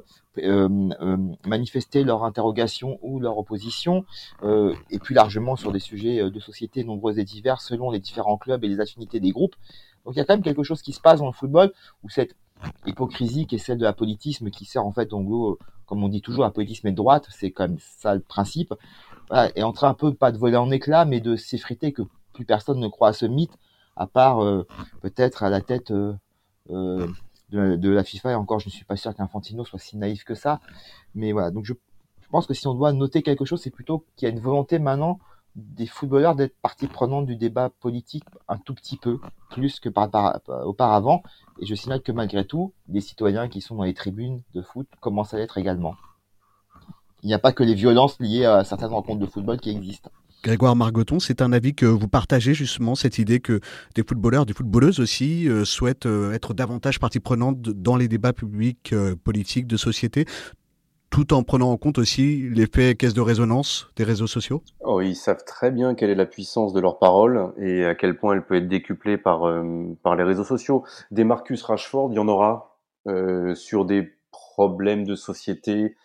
[1.45, 4.05] manifesté leur interrogation ou leur opposition,
[4.43, 8.63] et plus largement sur des sujets de société nombreux et divers selon les différents clubs
[8.63, 9.55] et les affinités des groupes.
[10.05, 11.73] Donc il y a quand même quelque chose qui se passe dans le football
[12.03, 12.35] où cette
[12.85, 16.09] hypocrisie qui est celle de la politisme qui sert en fait en gros comme on
[16.09, 18.73] dit toujours, un politisme est de droite, c'est même ça le principe,
[19.29, 22.03] voilà, est en train un peu, pas de voler en éclats, mais de s'effriter que
[22.33, 23.57] plus personne ne croit à ce mythe,
[23.95, 24.65] à part euh,
[25.01, 26.13] peut-être à la tête euh,
[26.71, 27.07] euh,
[27.49, 30.35] de, la FIFA, et encore je ne suis pas sûr qu'Infantino soit si naïf que
[30.35, 30.59] ça,
[31.13, 31.73] mais voilà, donc je,
[32.21, 34.41] je pense que si on doit noter quelque chose, c'est plutôt qu'il y a une
[34.41, 35.19] volonté maintenant
[35.55, 40.09] des footballeurs d'être partie prenante du débat politique un tout petit peu, plus que par,
[40.65, 41.23] auparavant.
[41.59, 44.87] Et je signale que malgré tout, les citoyens qui sont dans les tribunes de foot
[44.99, 45.95] commencent à l'être également.
[47.21, 50.09] Il n'y a pas que les violences liées à certaines rencontres de football qui existent.
[50.43, 53.61] Grégoire Margoton, c'est un avis que vous partagez justement, cette idée que
[53.95, 58.33] des footballeurs, des footballeuses aussi, euh, souhaitent euh, être davantage partie prenante dans les débats
[58.33, 60.25] publics, euh, politiques, de société,
[61.13, 65.15] tout en prenant en compte aussi l'effet caisse de résonance des réseaux sociaux oh, Ils
[65.15, 68.43] savent très bien quelle est la puissance de leur parole et à quel point elle
[68.43, 70.83] peut être décuplée par, euh, par les réseaux sociaux.
[71.11, 75.95] Des Marcus Rashford, il y en aura euh, sur des problèmes de société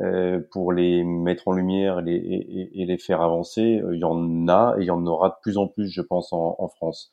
[0.00, 3.80] euh, pour les mettre en lumière et, et, et, les faire avancer.
[3.90, 6.30] Il y en a et il y en aura de plus en plus, je pense,
[6.34, 7.10] en, en France.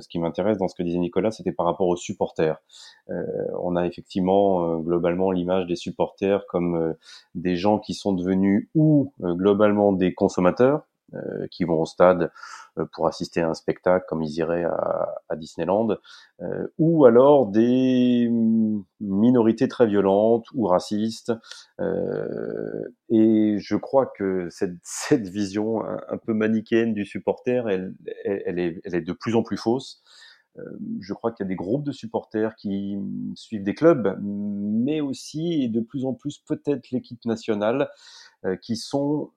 [0.00, 2.56] Ce qui m'intéresse dans ce que disait Nicolas, c'était par rapport aux supporters.
[3.08, 6.94] on a effectivement globalement l'image des supporters comme
[7.34, 12.30] des gens qui sont devenus ou globalement des consommateurs, euh, qui vont au stade
[12.78, 15.96] euh, pour assister à un spectacle comme ils iraient à, à Disneyland,
[16.40, 18.30] euh, ou alors des
[19.00, 21.32] minorités très violentes ou racistes.
[23.10, 27.94] et je crois que cette, cette vision un, peu manichéenne du supporter, elle,
[28.24, 30.02] elle, est, elle est de plus en plus fausse.
[31.00, 32.98] Je crois qu'il y a des groupes de supporters qui
[33.34, 37.88] suivent des clubs, mais aussi et de plus en plus peut-être l'équipe nationale,
[38.60, 39.30] qui sont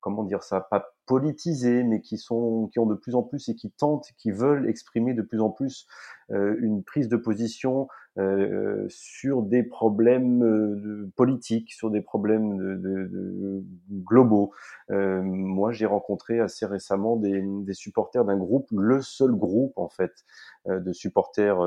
[0.00, 3.54] comment dire ça, pas politisés, mais qui sont, qui ont de plus en plus et
[3.54, 5.86] qui tentent, qui veulent exprimer de plus en plus
[6.30, 7.88] euh, une prise de position
[8.18, 14.52] euh, sur des problèmes euh, politiques, sur des problèmes de, de, de globaux.
[14.90, 19.88] Euh, moi, j'ai rencontré assez récemment des, des supporters d'un groupe, le seul groupe en
[19.88, 20.24] fait
[20.68, 21.60] euh, de supporters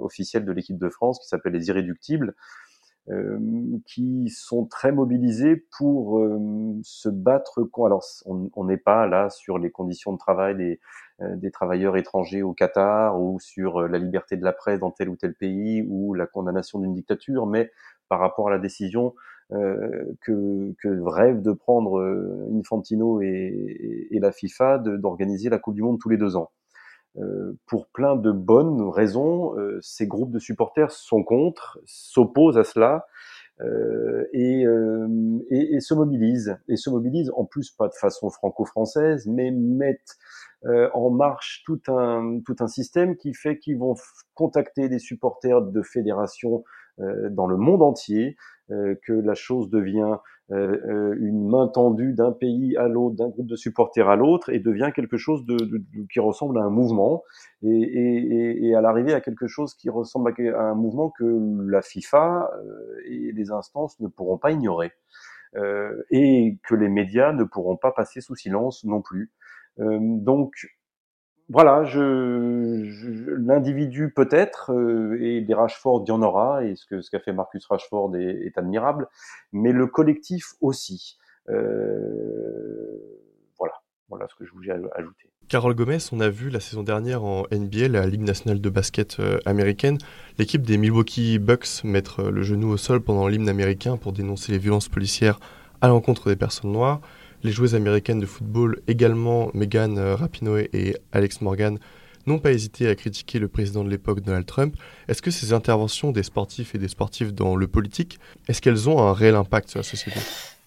[0.00, 2.34] officiels de l'équipe de France, qui s'appelle les Irréductibles.
[3.08, 3.38] Euh,
[3.86, 7.60] qui sont très mobilisés pour euh, se battre.
[7.84, 10.80] Alors, on n'est pas là sur les conditions de travail des,
[11.20, 15.08] euh, des travailleurs étrangers au Qatar ou sur la liberté de la presse dans tel
[15.08, 17.70] ou tel pays ou la condamnation d'une dictature, mais
[18.08, 19.14] par rapport à la décision
[19.52, 22.02] euh, que, que rêvent de prendre
[22.58, 26.50] Infantino et, et la FIFA d'organiser la Coupe du Monde tous les deux ans.
[27.18, 32.64] Euh, pour plein de bonnes raisons, euh, ces groupes de supporters sont contre, s'opposent à
[32.64, 33.06] cela
[33.60, 34.66] euh, et,
[35.50, 36.58] et, se mobilisent.
[36.68, 40.16] Et se mobilisent en plus pas de façon franco-française, mais mettent
[40.94, 43.94] en marche tout un, tout un système qui fait qu'ils vont
[44.34, 46.64] contacter des supporters de fédérations
[46.98, 48.36] dans le monde entier,
[48.68, 50.16] que la chose devient
[50.50, 54.92] une main tendue d'un pays à l'autre, d'un groupe de supporters à l'autre, et devient
[54.94, 55.82] quelque chose de, de,
[56.12, 57.24] qui ressemble à un mouvement,
[57.62, 61.24] et, et, et à l'arrivée à quelque chose qui ressemble à un mouvement que
[61.68, 64.92] la FIFA euh, et les instances ne pourront pas ignorer,
[65.56, 69.32] euh, et que les médias ne pourront pas passer sous silence non plus.
[69.78, 70.54] Euh, donc
[71.48, 77.00] voilà, je, l'individu peut-être, euh, et des Rashford, il y en aura, et ce que
[77.00, 79.08] ce qu'a fait Marcus Rashford est, est, admirable,
[79.52, 81.18] mais le collectif aussi.
[81.48, 82.98] Euh,
[83.58, 83.74] voilà,
[84.08, 85.30] voilà ce que je voulais ajouter.
[85.48, 89.20] Carole Gomez, on a vu la saison dernière en NBA, la Ligue nationale de basket
[89.20, 89.98] euh, américaine,
[90.38, 94.58] l'équipe des Milwaukee Bucks mettre le genou au sol pendant l'hymne américain pour dénoncer les
[94.58, 95.38] violences policières
[95.80, 97.00] à l'encontre des personnes noires.
[97.46, 101.78] Les joueuses américaines de football, également Megan euh, Rapinoe et Alex Morgan,
[102.26, 104.74] n'ont pas hésité à critiquer le président de l'époque, Donald Trump.
[105.06, 108.18] Est-ce que ces interventions des sportifs et des sportifs dans le politique,
[108.48, 110.18] est-ce qu'elles ont un réel impact sur la société?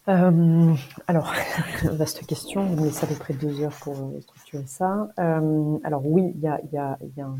[0.07, 0.73] Euh,
[1.07, 1.33] alors,
[1.83, 5.09] vaste question, on laisse à peu près deux heures pour structurer ça.
[5.19, 7.37] Euh, alors oui, il y a, un,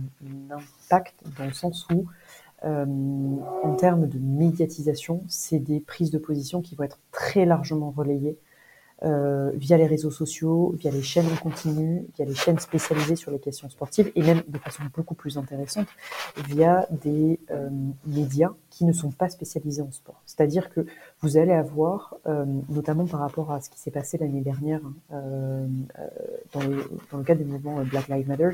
[0.52, 2.08] impact dans le sens où,
[2.62, 8.38] en termes de médiatisation, c'est des prises de position qui vont être très largement relayées
[9.04, 13.32] euh, via les réseaux sociaux, via les chaînes en continu, via les chaînes spécialisées sur
[13.32, 15.88] les questions sportives et même de façon beaucoup plus intéressante
[16.48, 17.70] via des euh,
[18.06, 20.22] médias qui ne sont pas spécialisés en sport.
[20.26, 20.86] C'est-à-dire que
[21.22, 24.82] vous allez avoir, euh, notamment par rapport à ce qui s'est passé l'année dernière
[25.12, 25.68] euh,
[26.00, 26.08] euh,
[26.54, 28.52] dans, le, dans le cadre du mouvement Black Lives Matter,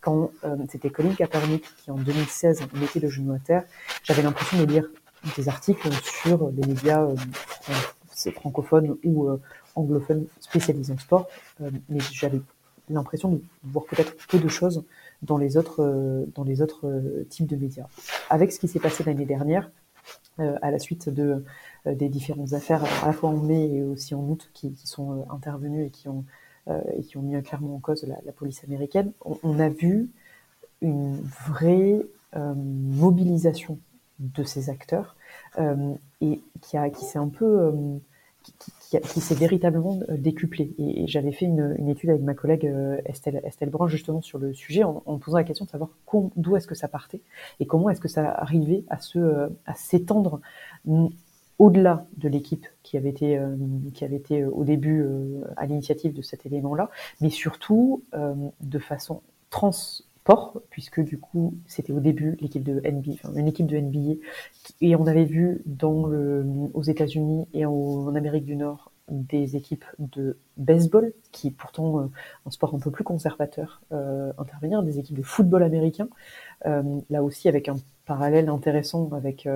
[0.00, 0.30] quand
[0.70, 3.64] c'était Colin Kaepernick qui en 2016 mettait le genou à terre,
[4.04, 4.88] j'avais l'impression de lire
[5.36, 5.88] des articles
[6.22, 7.06] sur les médias
[8.34, 9.28] francophones ou
[9.76, 11.28] anglophone spécialisé en sport,
[11.60, 12.40] euh, mais j'avais
[12.88, 14.84] l'impression de voir peut-être peu de choses
[15.22, 17.86] dans les autres, euh, dans les autres euh, types de médias.
[18.30, 19.70] Avec ce qui s'est passé l'année dernière,
[20.38, 21.42] à la suite de,
[21.86, 25.86] des différentes affaires, à la fois en mai et aussi en août, qui, sont intervenues
[25.86, 26.26] et qui ont,
[26.94, 30.10] et qui ont mis clairement en cause la, police américaine, on, a vu
[30.82, 31.16] une
[31.46, 32.02] vraie
[32.34, 33.78] mobilisation
[34.18, 35.16] de ces acteurs
[36.20, 37.72] et qui, a, qui s'est un peu
[38.90, 40.74] qui, s'est véritablement euh, décuplé.
[40.78, 44.54] Et, j'avais fait une, étude avec ma collègue euh, Estelle, Estelle Brun justement sur le
[44.54, 45.90] sujet en, posant la question de savoir
[46.36, 47.20] d'où est-ce que ça partait
[47.60, 50.40] et comment est-ce que ça arrivait à se euh, à s'étendre
[51.58, 53.40] au-delà de l'équipe qui avait été
[53.94, 55.06] qui avait été au début
[55.56, 59.72] à l'initiative de cet élément-là, mais surtout de façon trans
[60.70, 64.20] puisque du coup, c'était au début l'équipe de NBA, une équipe de NBA,
[64.80, 69.84] et on avait vu dans le, aux États-Unis et en, Amérique du Nord des équipes
[70.00, 72.04] de baseball, qui est pourtant euh,
[72.44, 76.08] un sport un peu plus conservateur, euh, intervenir, des équipes de football américain,
[76.66, 79.48] euh, là aussi avec un parallèle intéressant avec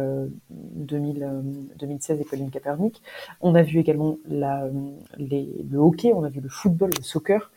[0.50, 1.42] 2000,
[1.78, 3.00] 2016 et Colin Kaepernick.
[3.40, 4.68] On a vu également la,
[5.16, 7.52] les, le hockey, on a vu le football, le soccer,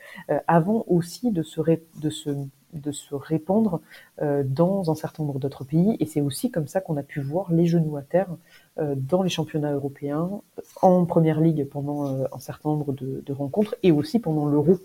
[0.48, 1.62] avant aussi de se,
[2.00, 2.30] de se
[2.74, 3.82] de se répandre
[4.22, 5.96] dans un certain nombre d'autres pays.
[6.00, 8.30] Et c'est aussi comme ça qu'on a pu voir les genoux à terre
[8.78, 10.42] dans les championnats européens,
[10.82, 14.78] en première ligue pendant un certain nombre de, rencontres et aussi pendant l'Euro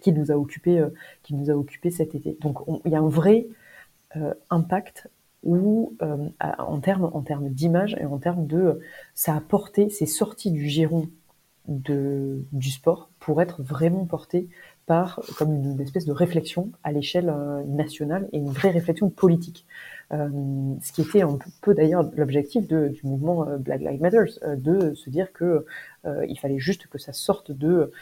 [0.00, 0.84] qui nous a occupé,
[1.22, 2.36] qui nous a occupé cet été.
[2.40, 3.46] Donc il y a un vrai
[4.50, 5.08] impact
[5.46, 8.80] en termes en d'image et en termes de
[9.14, 11.08] ça a porté, c'est sorti du giron
[11.68, 14.48] du sport pour être vraiment porté
[15.36, 19.66] comme une, espèce de réflexion à l'échelle euh, nationale et une vraie réflexion politique.
[20.12, 20.28] Euh,
[20.82, 24.24] ce qui était un peu, d'ailleurs l'objectif du mouvement euh, Black Lives Matter,
[24.56, 25.64] de se dire que
[26.26, 27.92] il fallait juste que ça sorte de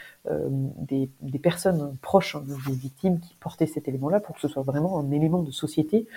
[0.79, 1.09] des,
[1.43, 5.11] personnes proches hein, des victimes qui portaient cet élément-là pour que ce soit vraiment un
[5.11, 6.07] élément de société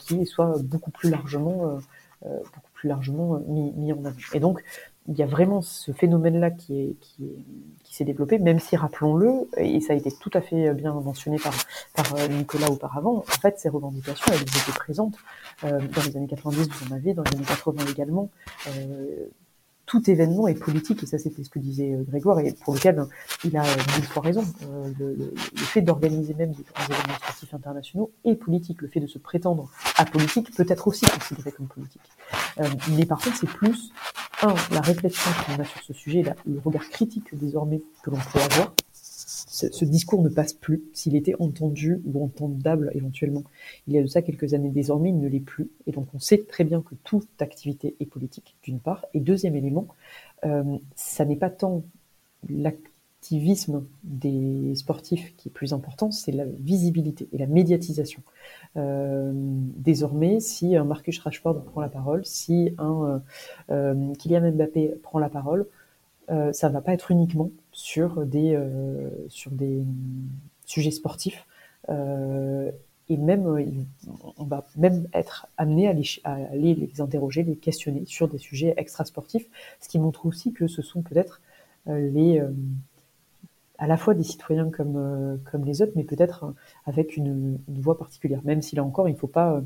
[0.00, 1.78] qui soit beaucoup plus largement
[2.24, 4.16] beaucoup plus largement mis, mis en avant.
[4.34, 4.64] Et donc
[5.08, 7.44] il y a vraiment ce phénomène-là qui est, qui, est,
[7.82, 11.38] qui s'est développé, même si, rappelons-le, et ça a été tout à fait bien mentionné
[11.38, 11.54] par,
[12.14, 15.16] euh, Nicolas auparavant, en fait, ces revendications, elles étaient présentes
[15.64, 18.28] euh, dans les années 90, vous en avez, dans les années 80 également.
[18.68, 19.26] Euh,
[19.86, 23.06] tout événement est politique, et ça c'était ce que disait Grégoire, et pour lequel
[23.42, 24.44] il a mille fois raison.
[24.98, 28.82] Le, le, fait d'organiser même des événements sportifs internationaux est politique.
[28.82, 32.02] Le fait de se prétendre à politique peut être aussi considéré comme politique.
[32.90, 33.90] Mais par contre, c'est plus,
[34.42, 38.16] un, la réflexion qu'on a sur ce sujet, là, le regard critique désormais que l'on
[38.16, 43.42] peut avoir, ce, discours ne passe plus s'il était entendu ou entendable éventuellement.
[43.86, 45.70] Il y a de ça quelques années désormais, il ne l'est plus.
[45.86, 49.06] Et donc on sait très bien que toute activité est politique, d'une part.
[49.14, 49.88] Et deuxième élément,
[50.44, 51.82] euh, ça n'est pas tant
[54.04, 58.22] des sportifs qui est plus important, c'est la visibilité et la médiatisation.
[58.76, 63.22] Euh, désormais, si un Marcus Rashford prend la parole, si un
[63.70, 65.66] euh, Kylian Mbappé prend la parole,
[66.30, 69.82] euh, ça va pas être uniquement sur des, euh, sur des
[70.66, 71.46] sujets sportifs.
[71.88, 72.70] Euh,
[73.08, 73.46] et même,
[74.36, 78.74] on va même être amené à, à aller les interroger, les questionner sur des sujets
[78.76, 79.46] extrasportifs,
[79.80, 81.40] ce qui montre aussi que ce sont peut-être
[81.86, 82.42] les
[83.78, 86.52] à la fois des citoyens comme, comme les autres, mais peut-être
[86.84, 88.40] avec une, voix particulière.
[88.44, 89.62] Même si là encore, il ne faut pas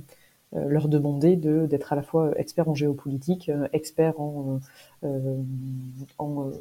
[0.53, 4.61] leur demander de, d'être à la fois expert en géopolitique, expert en,
[5.03, 6.53] en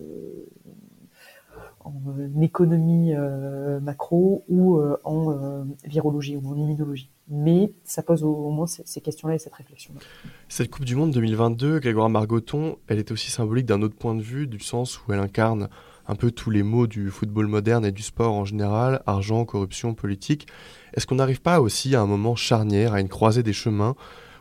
[2.18, 7.10] euh, économie euh, macro ou euh, en virologie ou en immunologie.
[7.28, 10.02] Mais ça pose au, moins ces, questions-là et cette réflexion-là.
[10.50, 14.22] Cette Coupe du Monde 2022, Grégoire Margoton, elle est aussi symbolique d'un autre point de
[14.22, 15.70] vue, du sens où elle incarne
[16.12, 19.94] un peu tous les mots du football moderne et du sport en général, argent, corruption,
[19.94, 20.46] politique.
[20.94, 23.96] Est-ce qu'on n'arrive pas aussi à un moment charnière, à une croisée des chemins,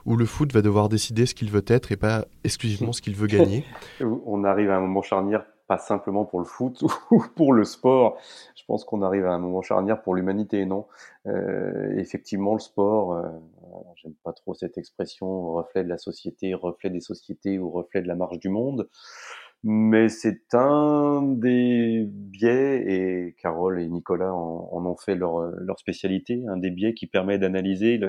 [0.05, 3.14] où le foot va devoir décider ce qu'il veut être et pas exclusivement ce qu'il
[3.14, 3.64] veut gagner?
[4.27, 8.18] On arrive à un moment charnière pas simplement pour le foot ou pour le sport.
[8.57, 10.89] Je pense qu'on arrive à un moment charnière pour l'humanité, non?
[11.27, 13.29] Euh, Effectivement, le sport, euh,
[13.95, 18.09] j'aime pas trop cette expression, reflet de la société, reflet des sociétés ou reflet de
[18.09, 18.89] la marche du monde,
[19.62, 26.44] mais c'est un des biais, et Carole et Nicolas en, ont fait leur, leur, spécialité,
[26.48, 28.00] un des biais qui permet d'analyser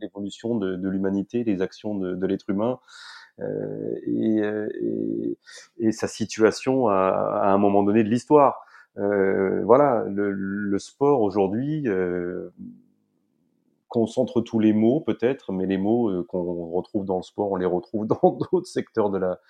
[0.00, 2.78] l'évolution de, l'humanité, les actions de, l'être humain
[3.40, 5.36] euh, et, euh,
[5.78, 8.64] et, sa situation à, un moment donné de l'histoire.
[8.98, 11.86] Euh, voilà, le sport aujourd'hui
[13.88, 17.66] concentre tous les mots peut-être, mais les mots qu'on retrouve dans le sport, on les
[17.66, 19.40] retrouve dans d'autres secteurs de la,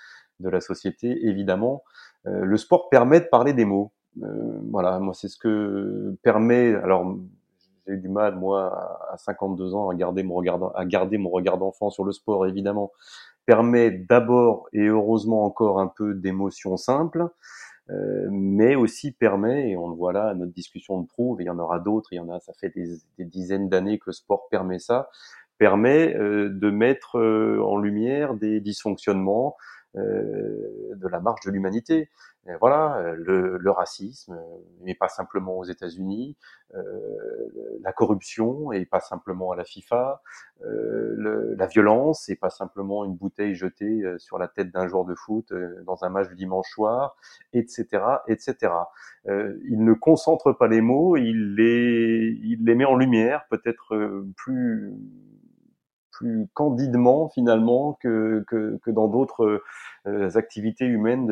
[0.41, 1.83] de la société, évidemment.
[2.27, 3.93] Euh, le sport permet de parler des mots.
[4.23, 6.75] Euh, voilà, moi c'est ce que permet.
[6.75, 7.17] Alors
[7.87, 11.31] j'ai eu du mal moi à 52 ans à garder mon regard, à garder mon
[11.31, 12.91] regard d'enfant sur le sport, évidemment
[13.47, 17.29] permet d'abord et heureusement encore un peu d'émotion simple,
[17.91, 21.47] euh, mais aussi permet, et on le voit là, notre discussion le prouve, et il
[21.47, 24.07] y en aura d'autres, il y en a, ça fait des, des dizaines d'années que
[24.09, 25.09] le sport permet ça,
[25.59, 29.57] permet euh, de mettre euh, en lumière des dysfonctionnements,
[29.97, 32.11] de la marche de l'humanité.
[32.61, 34.39] Voilà, le, le, racisme,
[34.83, 36.37] mais pas simplement aux États-Unis,
[36.77, 36.81] euh,
[37.83, 40.23] la corruption et pas simplement à la FIFA,
[40.63, 45.05] euh, le, la violence et pas simplement une bouteille jetée sur la tête d'un joueur
[45.05, 45.53] de foot
[45.85, 47.17] dans un match du dimanche soir,
[47.53, 47.87] etc.,
[48.29, 48.73] etc.
[49.27, 54.95] il ne concentre pas les mots, il les, il les met en lumière, peut-être plus
[56.17, 59.63] plus candidement finalement que, que, dans d'autres
[60.07, 61.27] euh, activités humaines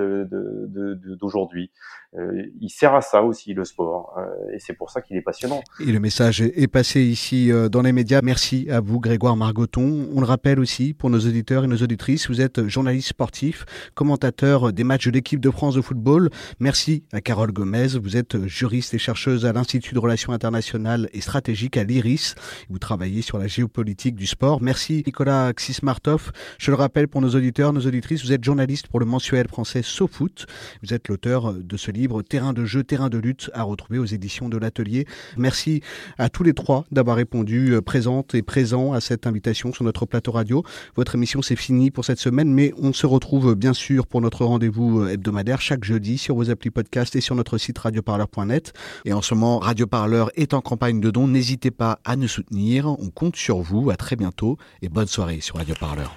[1.20, 1.70] d'aujourd'hui.
[2.16, 5.22] Euh, il sert à ça aussi le sport, euh, et c'est pour ça qu'il est
[5.22, 5.62] passionnant.
[5.80, 8.20] Et le message est passé ici dans les médias.
[8.22, 10.08] Merci à vous, Grégoire Margoton.
[10.14, 13.64] On le rappelle aussi pour nos auditeurs et nos auditrices, vous êtes journaliste sportif,
[13.94, 16.30] commentateur des matchs de l'équipe de France de football.
[16.58, 17.98] Merci à Carole Gomez.
[18.00, 22.34] Vous êtes juriste et chercheuse à l'Institut de relations internationales et stratégiques à l'IRIS.
[22.70, 24.62] Vous travaillez sur la géopolitique du sport.
[24.62, 26.32] Merci Nicolas Xismartov.
[26.58, 29.82] Je le rappelle pour nos auditeurs, nos auditrices, vous êtes journaliste pour le mensuel français
[29.82, 30.46] SoFoot.
[30.82, 34.04] Vous êtes l'auteur de ce livre Terrain de jeu, terrain de lutte à retrouver aux
[34.04, 35.06] éditions de l'Atelier.
[35.36, 35.82] Merci
[36.18, 40.06] à tous les trois d'avoir répondu euh, présente et présent à cette invitation sur notre
[40.06, 40.64] plateau radio.
[40.96, 44.44] Votre émission c'est fini pour cette semaine, mais on se retrouve bien sûr pour notre
[44.44, 48.72] rendez-vous euh, hebdomadaire chaque jeudi sur vos applis podcast et sur notre site radioparleur.net.
[49.04, 51.28] Et en ce moment, Radio Parleur est en campagne de dons.
[51.28, 52.86] N'hésitez pas à nous soutenir.
[52.86, 53.90] On compte sur vous.
[53.90, 56.16] À très bientôt et bonne soirée sur Radio Parleur.